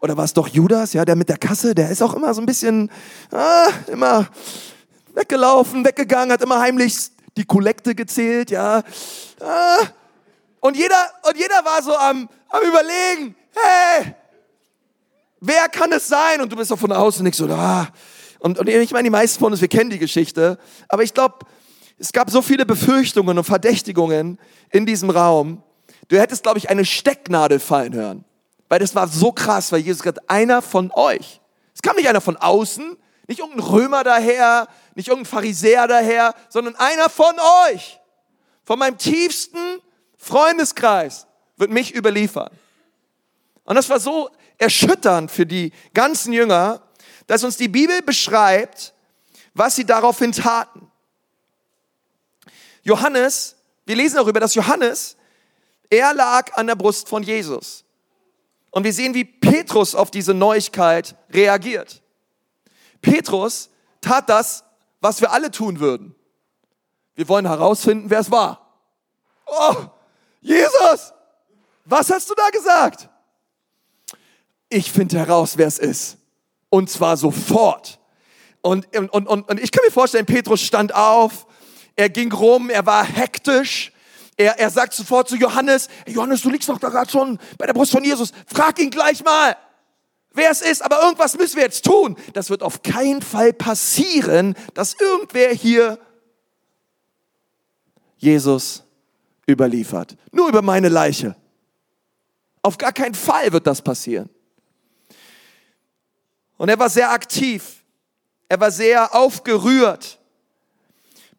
[0.00, 2.40] Oder war es doch Judas, ja, der mit der Kasse, der ist auch immer so
[2.40, 2.90] ein bisschen,
[3.32, 4.28] ah, immer
[5.14, 8.82] weggelaufen, weggegangen, hat immer heimlich die Kollekte gezählt, ja.
[9.40, 9.78] Ah.
[10.60, 14.14] Und jeder, und jeder war so am, am überlegen, hey,
[15.40, 16.40] wer kann es sein?
[16.40, 17.88] Und du bist doch von außen nicht so, ah.
[18.38, 21.46] Und, und ich meine, die meisten von uns, wir kennen die Geschichte, aber ich glaube,
[21.98, 24.38] es gab so viele Befürchtungen und Verdächtigungen
[24.70, 25.62] in diesem Raum.
[26.08, 28.24] Du hättest, glaube ich, eine Stecknadel fallen hören.
[28.70, 31.40] Weil das war so krass, weil Jesus gesagt, einer von euch.
[31.74, 32.96] Es kam nicht einer von außen,
[33.30, 34.66] nicht irgendein Römer daher,
[34.96, 37.32] nicht irgendein Pharisäer daher, sondern einer von
[37.68, 38.00] euch,
[38.64, 39.78] von meinem tiefsten
[40.18, 42.50] Freundeskreis, wird mich überliefern.
[43.62, 46.82] Und das war so erschütternd für die ganzen Jünger,
[47.28, 48.94] dass uns die Bibel beschreibt,
[49.54, 50.90] was sie daraufhin taten.
[52.82, 53.54] Johannes,
[53.86, 55.16] wir lesen darüber, dass Johannes,
[55.88, 57.84] er lag an der Brust von Jesus.
[58.72, 62.02] Und wir sehen, wie Petrus auf diese Neuigkeit reagiert.
[63.00, 64.64] Petrus tat das,
[65.00, 66.14] was wir alle tun würden.
[67.14, 68.74] Wir wollen herausfinden, wer es war.
[69.46, 69.76] Oh,
[70.40, 71.12] Jesus,
[71.84, 73.08] was hast du da gesagt?
[74.68, 76.18] Ich finde heraus, wer es ist.
[76.68, 77.98] Und zwar sofort.
[78.62, 81.46] Und, und, und, und ich kann mir vorstellen, Petrus stand auf,
[81.96, 83.92] er ging rum, er war hektisch.
[84.36, 87.74] Er, er sagt sofort zu Johannes, Johannes, du liegst doch da gerade schon bei der
[87.74, 88.32] Brust von Jesus.
[88.46, 89.56] Frag ihn gleich mal,
[90.32, 90.82] wer es ist.
[90.82, 92.16] Aber irgendwas müssen wir jetzt tun.
[92.32, 95.98] Das wird auf keinen Fall passieren, dass irgendwer hier
[98.16, 98.84] Jesus
[99.48, 100.16] überliefert.
[100.32, 101.36] Nur über meine Leiche.
[102.62, 104.28] Auf gar keinen Fall wird das passieren.
[106.58, 107.82] Und er war sehr aktiv.
[108.48, 110.18] Er war sehr aufgerührt.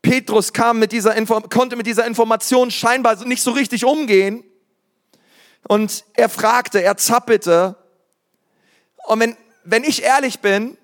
[0.01, 4.43] Petrus kam mit dieser Info konnte mit dieser Information scheinbar nicht so richtig umgehen.
[5.67, 7.75] Und er fragte, er zappelte.
[9.05, 10.77] Und wenn, wenn ich ehrlich bin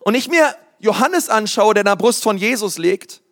[0.00, 3.22] und ich mir Johannes anschaue, der in der Brust von Jesus liegt,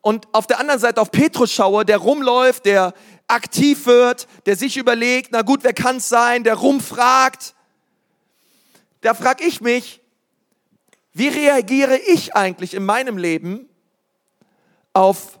[0.00, 2.94] und auf der anderen Seite auf Petrus schaue, der rumläuft, der
[3.26, 7.54] aktiv wird, der sich überlegt, na gut, wer kann es sein, der rumfragt,
[9.00, 10.00] da frage ich mich,
[11.12, 13.68] wie reagiere ich eigentlich in meinem Leben
[14.92, 15.38] auf,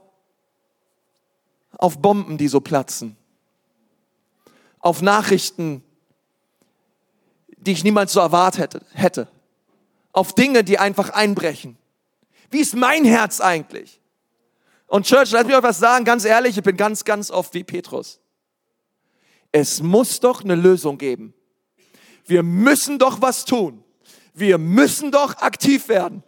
[1.76, 3.16] auf Bomben, die so platzen?
[4.80, 5.82] Auf Nachrichten,
[7.60, 9.28] die ich niemals so erwartet hätte?
[10.12, 11.76] Auf Dinge, die einfach einbrechen?
[12.50, 14.00] Wie ist mein Herz eigentlich?
[14.86, 17.64] Und Church, lass mich euch was sagen, ganz ehrlich, ich bin ganz, ganz oft wie
[17.64, 18.20] Petrus.
[19.52, 21.34] Es muss doch eine Lösung geben.
[22.26, 23.84] Wir müssen doch was tun
[24.38, 26.22] wir müssen doch aktiv werden.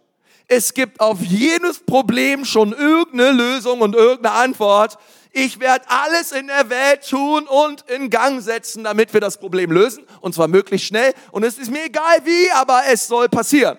[0.47, 4.97] Es gibt auf jedes Problem schon irgendeine Lösung und irgendeine Antwort.
[5.31, 9.71] Ich werde alles in der Welt tun und in Gang setzen, damit wir das Problem
[9.71, 10.05] lösen.
[10.19, 11.13] Und zwar möglichst schnell.
[11.31, 13.77] Und es ist mir egal wie, aber es soll passieren.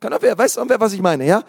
[0.00, 1.42] Kann wer, weißt du, wer, was ich meine, ja?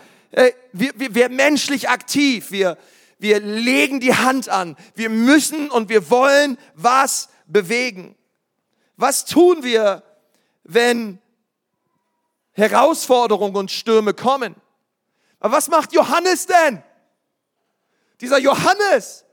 [0.72, 2.52] Wir, wir, wir menschlich aktiv.
[2.52, 2.78] Wir,
[3.20, 4.78] wir legen die Hand an.
[4.96, 8.16] Wir müssen und wir wollen was bewegen.
[8.96, 10.04] Was tun wir,
[10.64, 11.20] wenn
[12.54, 14.56] Herausforderungen und Stürme kommen.
[15.40, 16.84] Aber was macht Johannes denn?
[18.24, 19.26] Dieser Johannes,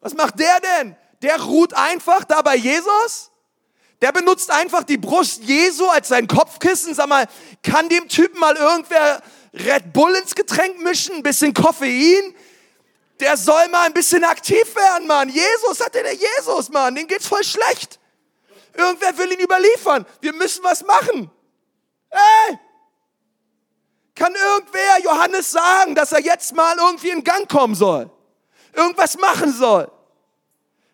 [0.00, 0.94] was macht der denn?
[1.22, 3.30] Der ruht einfach da bei Jesus?
[4.02, 6.94] Der benutzt einfach die Brust Jesu als sein Kopfkissen.
[6.94, 7.26] Sag mal,
[7.62, 9.22] kann dem Typen mal irgendwer
[9.54, 12.34] Red Bull ins Getränk mischen, ein bisschen Koffein?
[13.18, 15.30] Der soll mal ein bisschen aktiv werden, Mann.
[15.30, 17.98] Jesus, hat der Jesus, Mann, den geht's voll schlecht.
[18.74, 20.04] Irgendwer will ihn überliefern.
[20.20, 21.30] Wir müssen was machen.
[22.10, 22.58] Hey!
[24.14, 28.10] Kann irgendwer Johannes sagen, dass er jetzt mal irgendwie in Gang kommen soll?
[28.74, 29.90] Irgendwas machen soll?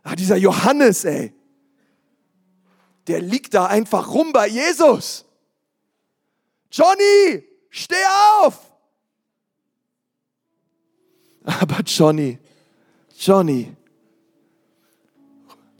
[0.02, 1.32] Ah, dieser Johannes, ey.
[3.06, 5.24] Der liegt da einfach rum bei Jesus.
[6.70, 7.94] Johnny, steh
[8.40, 8.70] auf!
[11.44, 12.38] Aber Johnny,
[13.18, 13.74] Johnny,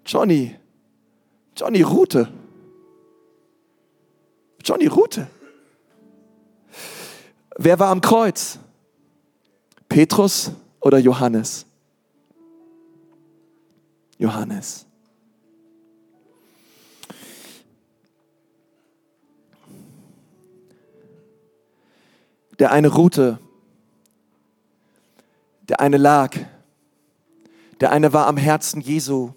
[0.05, 0.59] Johnny,
[1.55, 2.33] Johnny Rute.
[4.65, 5.29] Johnny Rute.
[7.57, 8.59] Wer war am Kreuz?
[9.89, 11.67] Petrus oder Johannes?
[14.21, 14.87] Johannes.
[22.61, 23.41] Der eine ruhte,
[25.69, 26.37] der eine lag,
[27.81, 29.33] der eine war am Herzen Jesu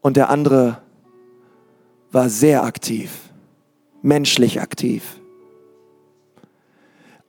[0.00, 0.82] und der andere
[2.10, 3.30] war sehr aktiv,
[4.02, 5.20] menschlich aktiv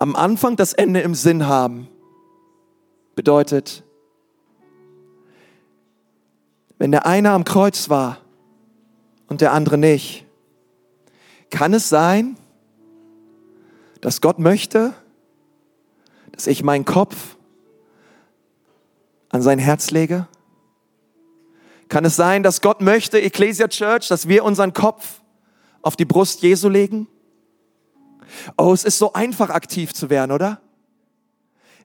[0.01, 1.87] am Anfang das Ende im Sinn haben,
[3.13, 3.83] bedeutet
[6.81, 8.17] wenn der eine am Kreuz war
[9.27, 10.25] und der andere nicht,
[11.51, 12.37] kann es sein,
[14.01, 14.91] dass Gott möchte,
[16.31, 17.37] dass ich meinen Kopf
[19.29, 20.27] an sein Herz lege?
[21.87, 25.21] Kann es sein, dass Gott möchte, Ecclesia Church, dass wir unseren Kopf
[25.83, 27.07] auf die Brust Jesu legen?
[28.57, 30.59] Oh, es ist so einfach aktiv zu werden, oder?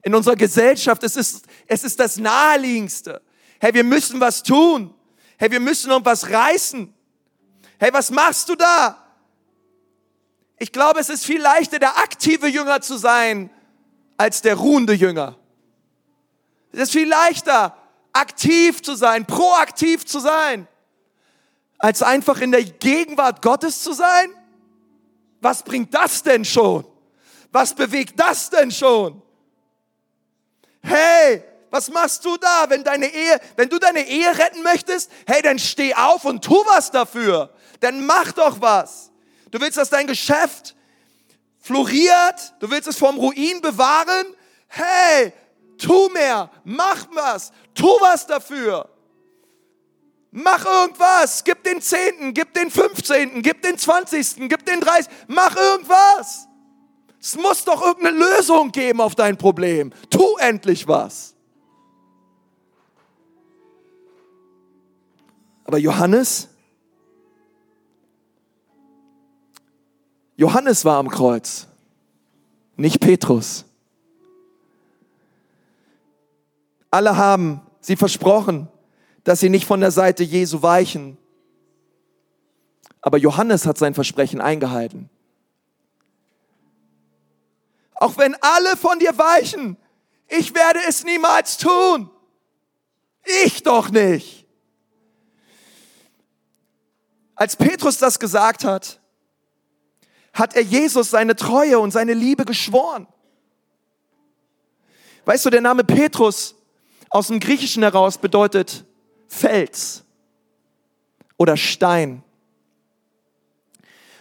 [0.01, 3.21] In unserer Gesellschaft, es ist, es ist das Naheliegendste.
[3.59, 4.93] Hey, wir müssen was tun.
[5.37, 6.93] Hey, wir müssen um was reißen.
[7.79, 9.03] Hey, was machst du da?
[10.59, 13.51] Ich glaube, es ist viel leichter, der aktive Jünger zu sein,
[14.17, 15.37] als der ruhende Jünger.
[16.71, 17.77] Es ist viel leichter,
[18.13, 20.67] aktiv zu sein, proaktiv zu sein,
[21.77, 24.29] als einfach in der Gegenwart Gottes zu sein.
[25.39, 26.85] Was bringt das denn schon?
[27.51, 29.21] Was bewegt das denn schon?
[30.81, 35.11] Hey, was machst du da, wenn deine Ehe, wenn du deine Ehe retten möchtest?
[35.25, 37.53] Hey, dann steh auf und tu was dafür.
[37.79, 39.11] Dann mach doch was.
[39.51, 40.75] Du willst, dass dein Geschäft
[41.59, 44.27] floriert, du willst es vom Ruin bewahren.
[44.67, 45.33] Hey,
[45.77, 48.89] tu mehr, mach was, tu was dafür.
[50.31, 55.55] Mach irgendwas, gib den Zehnten, gib den Fünfzehnten, gib den Zwanzigsten, gib den Dreißigsten, mach
[55.55, 56.47] irgendwas.
[57.19, 59.91] Es muss doch irgendeine Lösung geben auf dein Problem.
[60.09, 61.36] Tu endlich was.
[65.67, 66.47] Aber Johannes,
[70.37, 71.67] Johannes war am Kreuz,
[72.77, 73.65] nicht Petrus.
[76.89, 78.69] Alle haben sie versprochen,
[79.25, 81.17] dass sie nicht von der Seite Jesu weichen.
[83.01, 85.09] Aber Johannes hat sein Versprechen eingehalten.
[87.95, 89.75] Auch wenn alle von dir weichen,
[90.29, 92.09] ich werde es niemals tun.
[93.43, 94.46] Ich doch nicht.
[97.37, 98.99] Als Petrus das gesagt hat,
[100.33, 103.07] hat er Jesus seine Treue und seine Liebe geschworen.
[105.25, 106.55] Weißt du, der Name Petrus
[107.09, 108.85] aus dem Griechischen heraus bedeutet
[109.27, 110.03] Fels
[111.37, 112.23] oder Stein.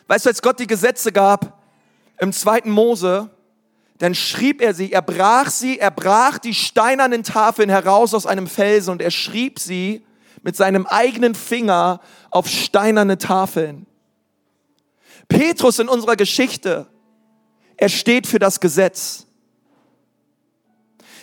[0.08, 1.58] Weißt du, als Gott die Gesetze gab
[2.18, 3.30] im zweiten Mose,
[3.96, 8.46] dann schrieb er sie, er brach sie, er brach die steinernen Tafeln heraus aus einem
[8.46, 10.05] Felsen und er schrieb sie
[10.46, 13.84] mit seinem eigenen Finger auf steinerne Tafeln.
[15.26, 16.86] Petrus in unserer Geschichte,
[17.76, 19.26] er steht für das Gesetz.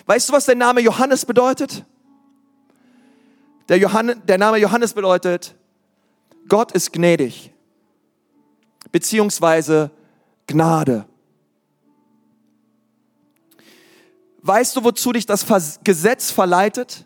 [0.08, 1.86] Weißt du, was der Name Johannes bedeutet?
[3.70, 5.56] Der, Johann, der Name Johannes bedeutet,
[6.50, 7.54] Gott ist gnädig,
[8.92, 9.90] beziehungsweise
[10.48, 11.06] Gnade.
[14.42, 15.46] Weißt du, wozu dich das
[15.86, 17.06] Gesetz verleitet?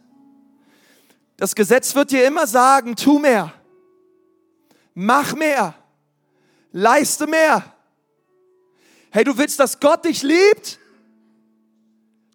[1.38, 3.54] Das Gesetz wird dir immer sagen, tu mehr,
[4.96, 5.76] mach mehr,
[6.72, 7.64] leiste mehr.
[9.12, 10.80] Hey, du willst, dass Gott dich liebt?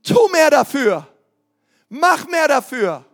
[0.02, 1.06] Tu mehr dafür.
[1.88, 3.04] Mach mehr dafür.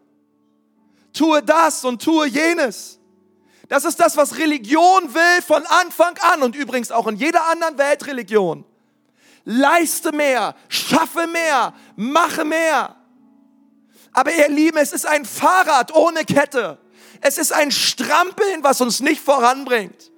[1.12, 2.98] Tue das und tue jenes.
[3.68, 7.76] Das ist das, was Religion will von Anfang an und übrigens auch in jeder anderen
[7.76, 8.64] Weltreligion.
[9.44, 12.97] Leiste mehr, schaffe mehr, mache mehr.
[14.12, 16.78] Aber ihr Lieben, es ist ein Fahrrad ohne Kette.
[17.20, 20.12] Es ist ein Strampeln, was uns nicht voranbringt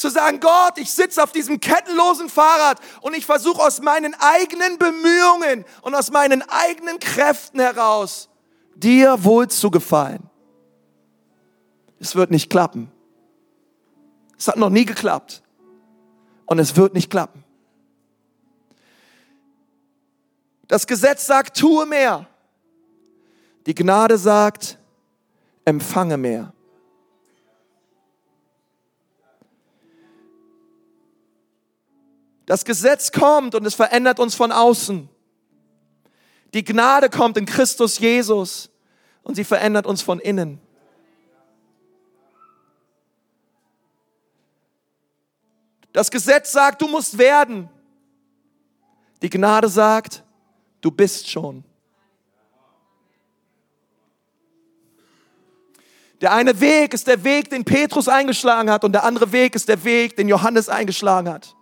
[0.00, 4.78] zu sagen, Gott, ich sitze auf diesem kettenlosen Fahrrad und ich versuche aus meinen eigenen
[4.78, 8.30] Bemühungen und aus meinen eigenen Kräften heraus
[8.74, 10.30] dir wohl zu gefallen.
[11.98, 12.90] Es wird nicht klappen.
[14.38, 15.42] Es hat noch nie geklappt.
[16.46, 17.44] Und es wird nicht klappen.
[20.70, 22.28] Das Gesetz sagt, tue mehr.
[23.66, 24.78] Die Gnade sagt,
[25.64, 26.52] empfange mehr.
[32.46, 35.08] Das Gesetz kommt und es verändert uns von außen.
[36.54, 38.70] Die Gnade kommt in Christus Jesus
[39.24, 40.60] und sie verändert uns von innen.
[45.92, 47.68] Das Gesetz sagt, du musst werden.
[49.20, 50.22] Die Gnade sagt,
[50.80, 51.64] du bist schon.
[56.20, 59.68] Der eine Weg ist der Weg, den Petrus eingeschlagen hat und der andere Weg ist
[59.68, 61.56] der Weg, den Johannes eingeschlagen hat.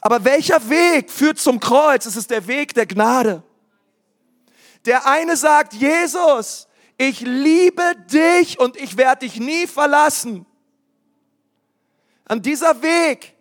[0.00, 2.06] Aber welcher Weg führt zum Kreuz?
[2.06, 3.42] Es ist der Weg der Gnade.
[4.86, 6.66] Der eine sagt, Jesus,
[6.96, 10.46] ich liebe dich und ich werde dich nie verlassen.
[12.24, 13.34] An dieser Weg,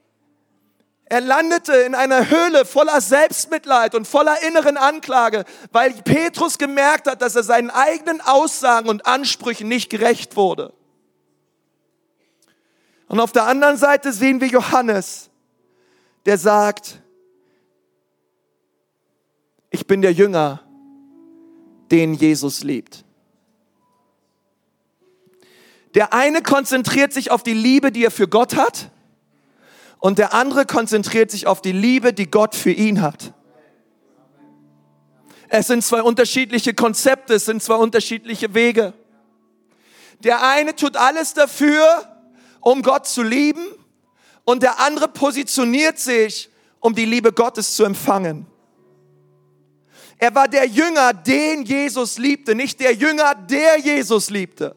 [1.12, 7.24] Er landete in einer Höhle voller Selbstmitleid und voller inneren Anklage, weil Petrus gemerkt hat,
[7.24, 10.72] dass er seinen eigenen Aussagen und Ansprüchen nicht gerecht wurde.
[13.08, 15.32] Und auf der anderen Seite sehen wir Johannes,
[16.28, 17.02] der sagt,
[19.72, 20.62] ich bin der Jünger,
[21.90, 23.04] den Jesus liebt.
[25.96, 28.92] Der eine konzentriert sich auf die Liebe, die er für Gott hat,
[30.00, 33.34] und der andere konzentriert sich auf die Liebe, die Gott für ihn hat.
[35.50, 38.94] Es sind zwei unterschiedliche Konzepte, es sind zwei unterschiedliche Wege.
[40.20, 41.84] Der eine tut alles dafür,
[42.62, 43.66] um Gott zu lieben,
[44.46, 48.48] und der andere positioniert sich, um die Liebe Gottes zu empfangen.
[50.18, 54.76] Er war der Jünger, den Jesus liebte, nicht der Jünger, der Jesus liebte.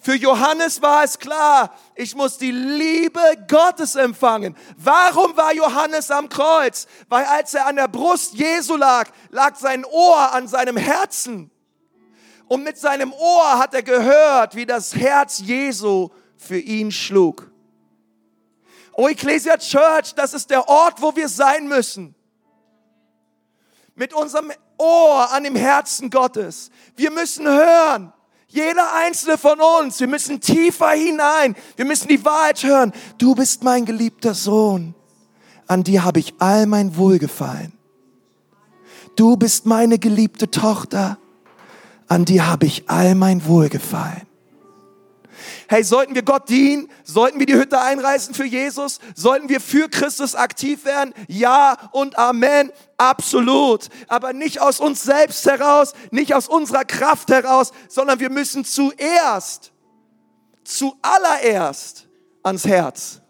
[0.00, 4.56] Für Johannes war es klar, ich muss die Liebe Gottes empfangen.
[4.78, 6.86] Warum war Johannes am Kreuz?
[7.10, 11.50] Weil als er an der Brust Jesu lag, lag sein Ohr an seinem Herzen.
[12.48, 17.50] Und mit seinem Ohr hat er gehört, wie das Herz Jesu für ihn schlug.
[18.94, 22.14] Oh, Ecclesia Church, das ist der Ort, wo wir sein müssen.
[23.94, 26.70] Mit unserem Ohr an dem Herzen Gottes.
[26.96, 28.14] Wir müssen hören.
[28.52, 31.54] Jeder einzelne von uns, wir müssen tiefer hinein.
[31.76, 32.92] Wir müssen die Wahrheit hören.
[33.16, 34.94] Du bist mein geliebter Sohn.
[35.68, 37.72] An dir habe ich all mein Wohlgefallen.
[39.14, 41.16] Du bist meine geliebte Tochter.
[42.08, 44.26] An dir habe ich all mein Wohlgefallen.
[45.68, 46.90] Hey, sollten wir Gott dienen?
[47.04, 48.98] Sollten wir die Hütte einreißen für Jesus?
[49.14, 51.14] Sollten wir für Christus aktiv werden?
[51.28, 52.72] Ja und Amen.
[52.96, 53.88] Absolut.
[54.08, 59.72] Aber nicht aus uns selbst heraus, nicht aus unserer Kraft heraus, sondern wir müssen zuerst,
[60.64, 62.08] zuallererst
[62.42, 63.20] ans Herz.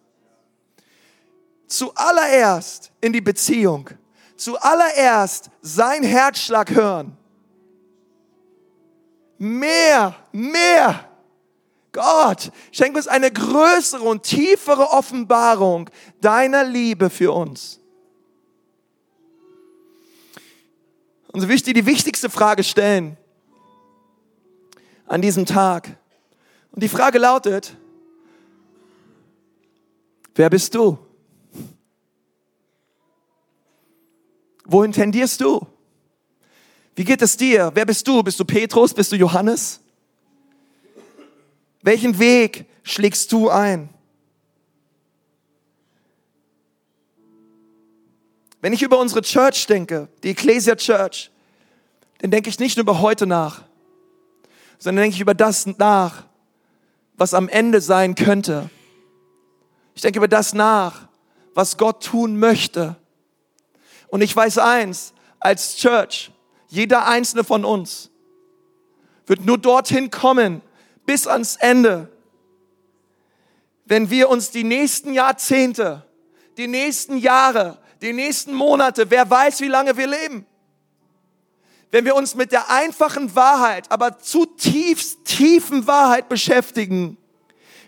[1.67, 3.91] Zuallererst in die Beziehung.
[4.37, 7.17] Zuallererst sein Herzschlag hören.
[9.39, 11.10] Mehr, mehr
[11.93, 17.81] Gott, schenk uns eine größere und tiefere Offenbarung deiner Liebe für uns.
[21.33, 23.17] Und so wichtig, die wichtigste Frage stellen
[25.07, 25.97] an diesem Tag.
[26.73, 27.77] Und die Frage lautet,
[30.35, 30.99] wer bist du?
[34.65, 35.67] Wohin tendierst du?
[36.95, 37.73] Wie geht es dir?
[37.75, 38.23] Wer bist du?
[38.23, 38.95] Bist du Petrus?
[38.95, 39.80] Bist du Johannes?
[41.83, 43.89] Welchen Weg schlägst du ein?
[48.61, 51.31] Wenn ich über unsere Church denke, die Ecclesia Church,
[52.19, 53.63] dann denke ich nicht nur über heute nach,
[54.79, 56.25] sondern denke ich über das nach,
[57.17, 58.69] was am Ende sein könnte.
[59.95, 61.09] Ich denke über das nach,
[61.55, 62.97] was Gott tun möchte.
[64.09, 66.31] Und ich weiß eins, als Church,
[66.69, 68.11] jeder einzelne von uns
[69.27, 70.61] wird nur dorthin kommen,
[71.07, 72.11] bis ans Ende.
[73.85, 76.05] Wenn wir uns die nächsten Jahrzehnte,
[76.57, 80.47] die nächsten Jahre, die nächsten Monate, wer weiß, wie lange wir leben,
[81.91, 87.17] wenn wir uns mit der einfachen Wahrheit, aber zutiefst tiefen Wahrheit beschäftigen,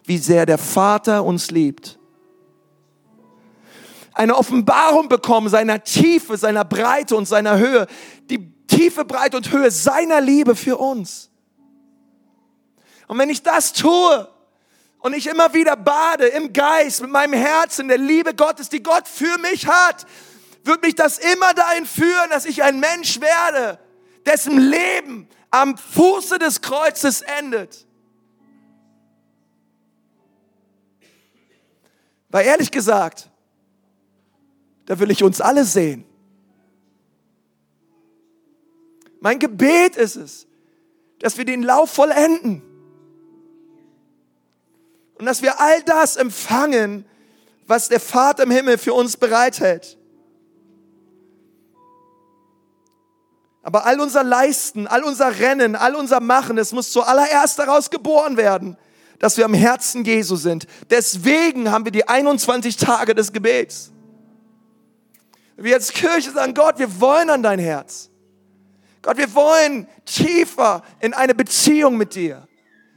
[0.04, 1.98] wie sehr der Vater uns liebt.
[4.14, 7.86] Eine Offenbarung bekommen seiner Tiefe, seiner Breite und seiner Höhe,
[8.28, 11.30] die Tiefe, Breite und Höhe seiner Liebe für uns.
[13.12, 14.26] Und wenn ich das tue
[15.00, 19.06] und ich immer wieder bade im Geist, mit meinem Herzen, der Liebe Gottes, die Gott
[19.06, 20.06] für mich hat,
[20.64, 23.78] wird mich das immer dahin führen, dass ich ein Mensch werde,
[24.24, 27.86] dessen Leben am Fuße des Kreuzes endet.
[32.30, 33.28] Weil ehrlich gesagt,
[34.86, 36.06] da will ich uns alle sehen.
[39.20, 40.46] Mein Gebet ist es,
[41.18, 42.71] dass wir den Lauf vollenden
[45.22, 47.04] und dass wir all das empfangen,
[47.68, 49.96] was der Vater im Himmel für uns bereithält.
[53.62, 58.36] Aber all unser Leisten, all unser Rennen, all unser Machen, es muss zuallererst daraus geboren
[58.36, 58.76] werden,
[59.20, 60.66] dass wir am Herzen Jesu sind.
[60.90, 63.92] Deswegen haben wir die 21 Tage des Gebets.
[65.56, 68.10] Wir als Kirche sagen, Gott, wir wollen an dein Herz.
[69.02, 72.48] Gott, wir wollen tiefer in eine Beziehung mit dir.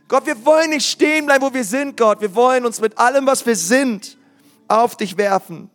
[0.07, 2.21] Gott, wir wollen nicht stehen bleiben, wo wir sind, Gott.
[2.21, 4.17] Wir wollen uns mit allem, was wir sind,
[4.67, 5.69] auf dich werfen.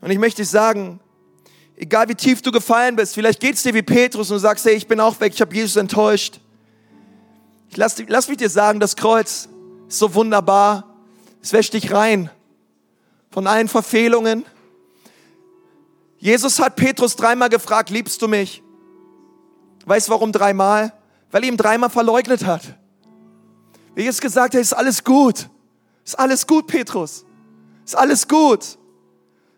[0.00, 1.00] Und ich möchte sagen,
[1.76, 4.64] egal wie tief du gefallen bist, vielleicht geht es dir wie Petrus und du sagst,
[4.64, 6.40] hey, ich bin auch weg, ich habe Jesus enttäuscht.
[7.70, 9.48] Ich lass, lass mich dir sagen, das Kreuz
[9.88, 10.94] Ist so wunderbar.
[11.42, 12.30] Es wäscht dich rein
[13.30, 14.44] von allen Verfehlungen.
[16.18, 18.62] Jesus hat Petrus dreimal gefragt, liebst du mich?
[19.88, 20.92] Weißt du warum dreimal?
[21.30, 22.62] Weil er ihm dreimal verleugnet hat.
[23.94, 25.48] Wie Jesus gesagt hat, ist alles gut.
[26.04, 27.24] Ist alles gut, Petrus.
[27.84, 28.78] Ist alles gut.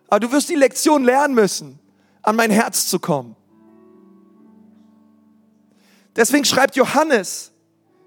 [0.09, 1.79] Aber du wirst die Lektion lernen müssen,
[2.23, 3.35] an mein Herz zu kommen.
[6.15, 7.53] Deswegen schreibt Johannes,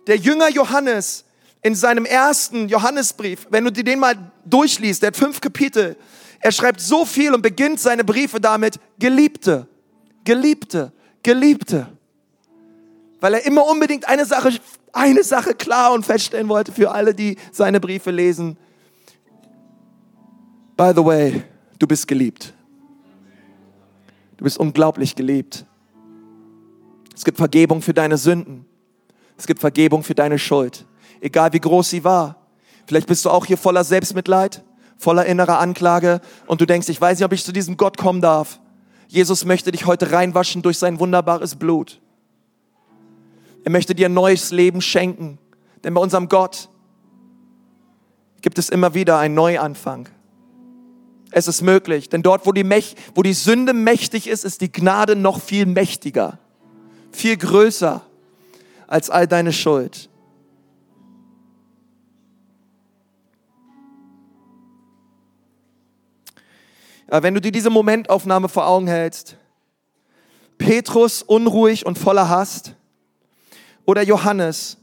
[0.08, 1.26] der Jünger Johannes,
[1.62, 5.96] in seinem ersten Johannesbrief, wenn du dir den mal durchliest, der hat fünf Kapitel,
[6.42, 9.68] er schreibt so viel und beginnt seine Briefe damit, Geliebte,
[10.26, 10.92] Geliebte,
[11.24, 11.93] Geliebte.
[13.24, 14.50] Weil er immer unbedingt eine Sache,
[14.92, 18.58] eine Sache klar und feststellen wollte für alle, die seine Briefe lesen.
[20.76, 21.42] By the way,
[21.80, 22.54] du bist geliebt.
[24.36, 25.66] Du bist unglaublich geliebt.
[27.16, 28.66] Es gibt Vergebung für deine Sünden.
[29.38, 30.86] Es gibt Vergebung für deine Schuld.
[31.22, 32.46] Egal wie groß sie war.
[32.88, 34.66] Vielleicht bist du auch hier voller Selbstmitleid,
[34.98, 38.20] voller innerer Anklage und du denkst, ich weiß nicht, ob ich zu diesem Gott kommen
[38.20, 38.60] darf.
[39.08, 42.02] Jesus möchte dich heute reinwaschen durch sein wunderbares Blut.
[43.64, 45.38] Er möchte dir ein neues Leben schenken.
[45.84, 46.70] Denn bei unserem Gott
[48.42, 50.10] gibt es immer wieder einen Neuanfang.
[51.32, 54.72] Es ist möglich, denn dort, wo die, Mäch wo die Sünde mächtig ist, ist die
[54.72, 56.38] Gnade noch viel mächtiger,
[57.12, 58.02] viel größer
[58.86, 60.10] als all deine Schuld.
[67.08, 69.38] Aber wenn du dir diese Momentaufnahme vor Augen hältst,
[70.58, 72.76] Petrus unruhig und voller Hast
[73.86, 74.78] oder Johannes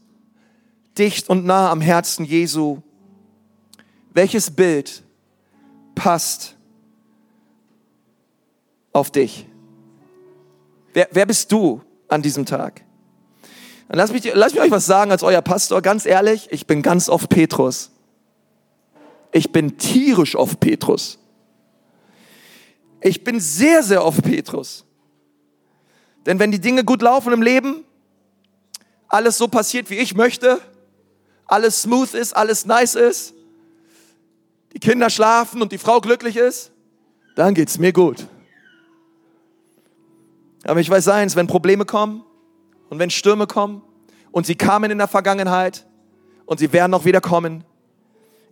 [0.99, 2.83] dicht und nah am Herzen Jesu,
[4.13, 5.03] welches Bild
[5.95, 6.57] passt
[8.93, 9.47] auf dich?
[10.93, 12.83] Wer, wer bist du an diesem Tag?
[13.89, 15.83] Dann lass mich, lass mich euch was sagen als euer Pastor.
[15.83, 17.91] Ganz ehrlich, ich bin ganz oft Petrus.
[19.33, 21.19] Ich bin tierisch oft Petrus.
[23.01, 24.85] Ich bin sehr, sehr oft Petrus.
[26.27, 27.85] Denn wenn die Dinge gut laufen im Leben,
[29.11, 30.61] alles so passiert, wie ich möchte,
[31.47, 33.35] alles smooth ist, alles nice ist,
[34.73, 36.71] die Kinder schlafen und die Frau glücklich ist,
[37.35, 38.27] dann geht's mir gut.
[40.65, 42.25] Aber ich weiß eins, wenn Probleme kommen
[42.89, 43.83] und wenn Stürme kommen
[44.31, 45.87] und sie kamen in der Vergangenheit
[46.47, 47.65] und sie werden auch wieder kommen,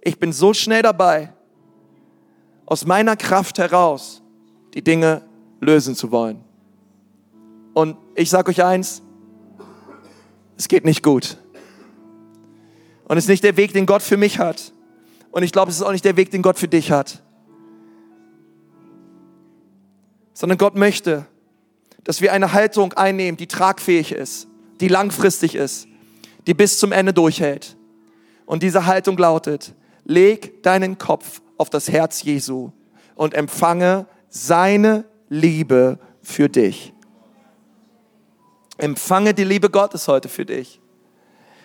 [0.01, 1.33] ich bin so schnell dabei,
[2.67, 4.23] aus meiner Kraft heraus
[4.75, 5.23] die Dinge
[5.61, 6.43] lösen zu wollen.
[7.75, 9.03] Und ich sage euch eins,
[10.59, 11.39] es geht nicht gut.
[13.05, 14.73] Und es ist nicht der Weg, den Gott für mich hat.
[15.31, 17.23] Und ich glaube, es ist auch nicht der Weg, den Gott für dich hat.
[20.35, 21.27] Sondern Gott möchte,
[22.05, 24.49] dass wir eine Haltung einnehmen, die tragfähig ist,
[24.81, 25.89] die langfristig ist,
[26.47, 27.77] die bis zum Ende durchhält.
[28.45, 32.73] Und diese Haltung lautet, leg deinen Kopf auf das Herz Jesu
[33.15, 36.93] und empfange seine Liebe für dich.
[38.79, 40.81] Empfange die Liebe Gottes heute für dich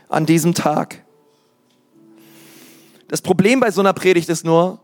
[0.09, 1.03] an diesem Tag.
[3.07, 4.79] Das Problem bei so einer Predigt ist nur,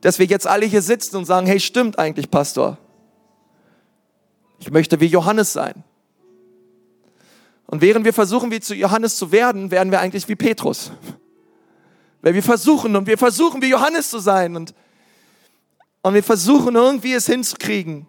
[0.00, 2.78] dass wir jetzt alle hier sitzen und sagen, hey, stimmt eigentlich, Pastor.
[4.58, 5.84] Ich möchte wie Johannes sein.
[7.66, 10.92] Und während wir versuchen, wie zu Johannes zu werden, werden wir eigentlich wie Petrus.
[12.22, 14.74] Weil wir versuchen und wir versuchen, wie Johannes zu sein und,
[16.02, 18.06] und wir versuchen irgendwie es hinzukriegen.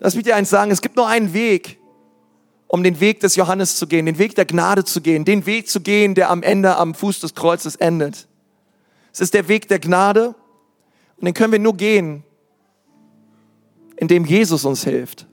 [0.00, 1.78] Lass mich dir eins sagen, es gibt nur einen Weg,
[2.68, 5.68] um den Weg des Johannes zu gehen, den Weg der Gnade zu gehen, den Weg
[5.68, 8.28] zu gehen, der am Ende am Fuß des Kreuzes endet.
[9.12, 10.34] Es ist der Weg der Gnade
[11.16, 12.22] und den können wir nur gehen,
[13.96, 15.26] indem Jesus uns hilft,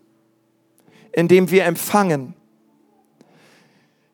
[1.11, 2.33] indem wir empfangen,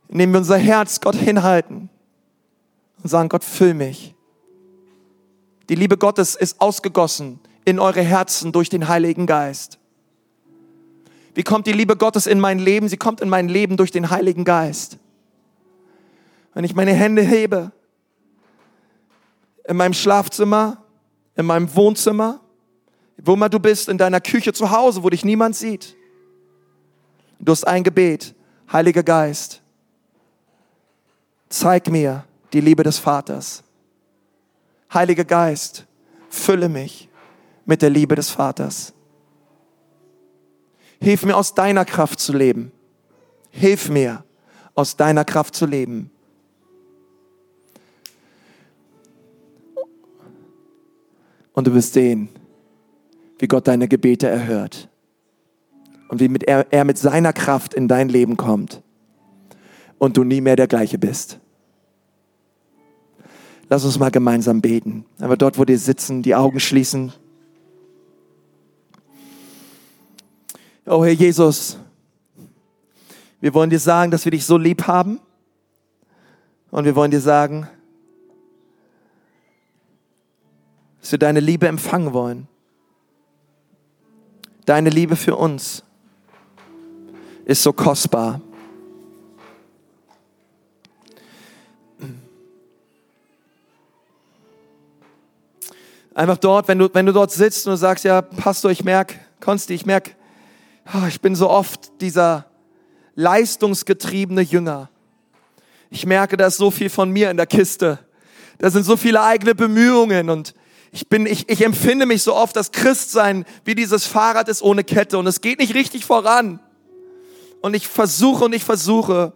[0.09, 1.89] indem wir unser Herz Gott hinhalten
[3.01, 4.13] und sagen, Gott, füll mich.
[5.69, 9.79] Die Liebe Gottes ist ausgegossen in eure Herzen durch den Heiligen Geist.
[11.33, 12.89] Wie kommt die Liebe Gottes in mein Leben?
[12.89, 14.97] Sie kommt in mein Leben durch den Heiligen Geist.
[16.53, 17.71] Wenn ich meine Hände hebe,
[19.65, 20.83] in meinem Schlafzimmer,
[21.35, 22.41] in meinem Wohnzimmer,
[23.17, 25.95] wo immer du bist, in deiner Küche zu Hause, wo dich niemand sieht.
[27.39, 28.35] Du hast ein Gebet,
[28.71, 29.61] Heiliger Geist,
[31.49, 33.63] zeig mir die Liebe des Vaters.
[34.93, 35.85] Heiliger Geist,
[36.29, 37.09] fülle mich
[37.65, 38.93] mit der Liebe des Vaters.
[41.01, 42.71] Hilf mir aus deiner Kraft zu leben.
[43.49, 44.23] Hilf mir
[44.75, 46.11] aus deiner Kraft zu leben.
[51.53, 52.29] Und du wirst sehen,
[53.39, 54.89] wie Gott deine Gebete erhört.
[56.07, 58.81] Und wie mit er, er mit seiner Kraft in dein Leben kommt.
[59.97, 61.39] Und du nie mehr der gleiche bist.
[63.69, 65.05] Lass uns mal gemeinsam beten.
[65.19, 67.13] Aber dort, wo wir sitzen, die Augen schließen.
[70.85, 71.77] Oh Herr Jesus,
[73.39, 75.19] wir wollen dir sagen, dass wir dich so lieb haben.
[76.71, 77.67] Und wir wollen dir sagen,
[81.01, 82.47] dass wir deine Liebe empfangen wollen.
[84.65, 85.83] Deine Liebe für uns
[87.45, 88.41] ist so kostbar.
[96.13, 99.15] Einfach dort, wenn du, wenn du dort sitzt und du sagst, ja, Pastor, ich merke,
[99.39, 100.11] Konsti, ich merke,
[101.07, 102.45] ich bin so oft dieser
[103.15, 104.89] leistungsgetriebene Jünger.
[105.89, 107.99] Ich merke, da ist so viel von mir in der Kiste.
[108.57, 110.53] Da sind so viele eigene Bemühungen und
[110.91, 114.83] ich bin, ich, ich empfinde mich so oft, dass Christsein wie dieses Fahrrad ist ohne
[114.83, 116.59] Kette und es geht nicht richtig voran.
[117.61, 119.33] Und ich versuche und ich versuche,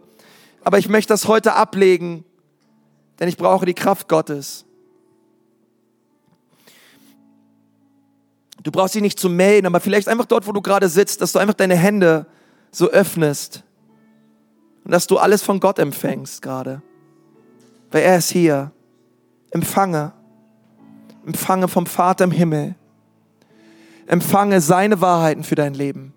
[0.62, 2.24] aber ich möchte das heute ablegen,
[3.18, 4.66] denn ich brauche die Kraft Gottes.
[8.66, 11.30] Du brauchst dich nicht zu melden, aber vielleicht einfach dort, wo du gerade sitzt, dass
[11.30, 12.26] du einfach deine Hände
[12.72, 13.62] so öffnest
[14.82, 16.82] und dass du alles von Gott empfängst gerade.
[17.92, 18.72] Weil er ist hier.
[19.52, 20.12] Empfange.
[21.24, 22.74] Empfange vom Vater im Himmel.
[24.08, 26.12] Empfange seine Wahrheiten für dein Leben.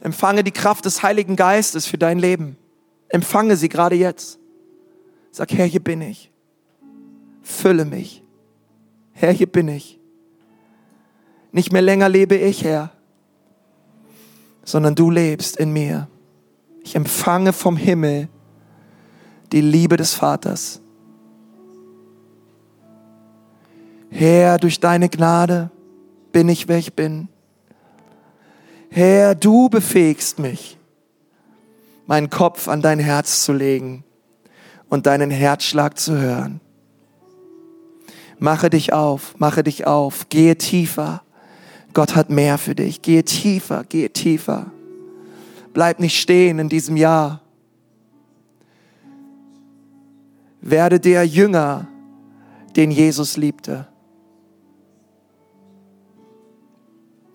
[0.00, 2.56] Empfange die Kraft des Heiligen Geistes für dein Leben.
[3.08, 4.38] Empfange sie gerade jetzt.
[5.32, 6.30] Sag, Herr, hier bin ich.
[7.42, 8.22] Fülle mich.
[9.10, 9.99] Herr, hier bin ich.
[11.52, 12.90] Nicht mehr länger lebe ich, Herr,
[14.64, 16.08] sondern du lebst in mir.
[16.82, 18.28] Ich empfange vom Himmel
[19.52, 20.80] die Liebe des Vaters.
[24.10, 25.70] Herr, durch deine Gnade
[26.32, 27.28] bin ich, wer ich bin.
[28.90, 30.78] Herr, du befähigst mich,
[32.06, 34.04] meinen Kopf an dein Herz zu legen
[34.88, 36.60] und deinen Herzschlag zu hören.
[38.38, 41.22] Mache dich auf, mache dich auf, gehe tiefer
[41.92, 43.02] Gott hat mehr für dich.
[43.02, 44.70] Gehe tiefer, gehe tiefer.
[45.72, 47.40] Bleib nicht stehen in diesem Jahr.
[50.60, 51.88] Werde der Jünger,
[52.76, 53.86] den Jesus liebte.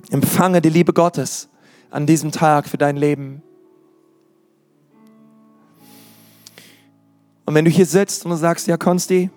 [0.09, 1.49] Empfange die Liebe Gottes
[1.89, 3.41] an diesem Tag für dein Leben.
[7.45, 9.29] Und wenn du hier sitzt und du sagst, ja, Konsti,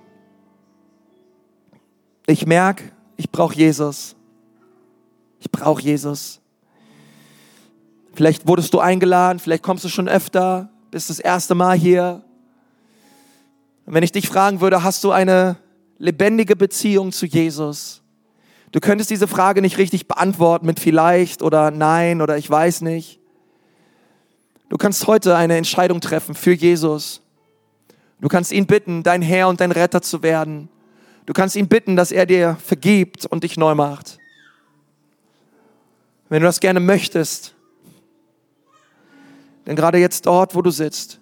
[2.26, 2.84] ich merke,
[3.16, 4.14] ich brauche Jesus.
[5.40, 6.40] Ich brauche Jesus.
[8.14, 12.24] Vielleicht wurdest du eingeladen, vielleicht kommst du schon öfter, bist das erste Mal hier.
[13.86, 15.56] Und wenn ich dich fragen würde, hast du eine
[15.98, 18.02] lebendige Beziehung zu Jesus?
[18.72, 23.20] Du könntest diese Frage nicht richtig beantworten mit vielleicht oder nein oder ich weiß nicht.
[24.68, 27.22] Du kannst heute eine Entscheidung treffen für Jesus.
[28.20, 30.68] Du kannst ihn bitten, dein Herr und dein Retter zu werden.
[31.24, 34.17] Du kannst ihn bitten, dass er dir vergibt und dich neu macht.
[36.28, 37.54] Wenn du das gerne möchtest,
[39.66, 41.20] denn gerade jetzt dort, wo du sitzt,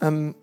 [0.00, 0.34] ähm,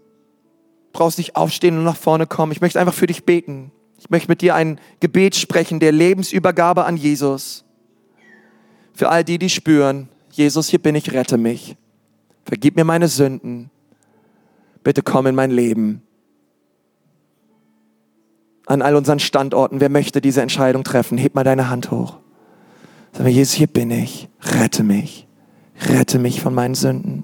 [0.91, 2.51] brauchst nicht aufstehen und nach vorne kommen.
[2.51, 3.71] Ich möchte einfach für dich beten.
[3.99, 7.63] Ich möchte mit dir ein Gebet sprechen der Lebensübergabe an Jesus.
[8.93, 11.77] Für all die, die spüren, Jesus, hier bin ich, rette mich.
[12.45, 13.69] Vergib mir meine Sünden.
[14.83, 16.01] Bitte komm in mein Leben.
[18.65, 21.17] An all unseren Standorten, wer möchte diese Entscheidung treffen?
[21.17, 22.17] Heb mal deine Hand hoch.
[23.13, 24.27] Sag mir, Jesus, hier bin ich.
[24.41, 25.27] Rette mich.
[25.87, 27.23] Rette mich von meinen Sünden.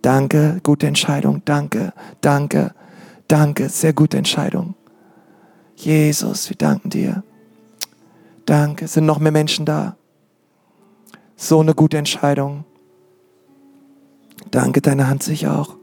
[0.00, 1.42] Danke, gute Entscheidung.
[1.44, 2.72] Danke, danke,
[3.26, 3.68] danke.
[3.68, 4.74] Sehr gute Entscheidung.
[5.74, 7.24] Jesus, wir danken dir.
[8.46, 8.86] Danke.
[8.86, 9.96] Sind noch mehr Menschen da?
[11.36, 12.64] So eine gute Entscheidung.
[14.52, 15.76] Danke, deine Hand sich auch.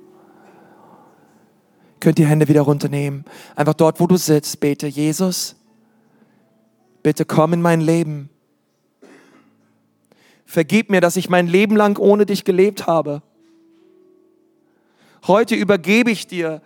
[2.00, 3.26] Könnt die Hände wieder runternehmen.
[3.56, 5.58] Einfach dort, wo du sitzt, bete, Jesus,
[7.04, 8.30] bitte komm in mein Leben.
[10.56, 13.22] Vergib mir, dass ich mein Leben lang ohne dich gelebt habe.
[15.28, 16.62] Heute übergebe ich dir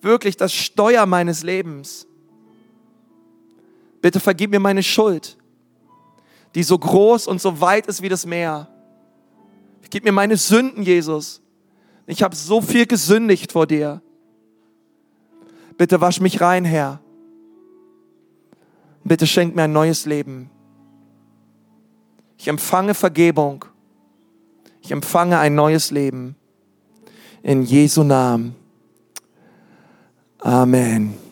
[0.00, 2.06] wirklich das Steuer meines Lebens.
[4.00, 5.36] Bitte vergib mir meine Schuld,
[6.54, 8.66] die so groß und so weit ist wie das Meer.
[9.82, 11.42] Vergib mir meine Sünden, Jesus.
[12.06, 14.00] Ich habe so viel gesündigt vor dir.
[15.76, 16.98] Bitte wasch mich rein, Herr.
[19.04, 20.48] Bitte schenk mir ein neues Leben.
[22.38, 23.64] Ich empfange Vergebung.
[24.80, 26.36] Ich empfange ein neues Leben.
[27.42, 28.54] In Jesu Namen.
[30.38, 31.23] Amen.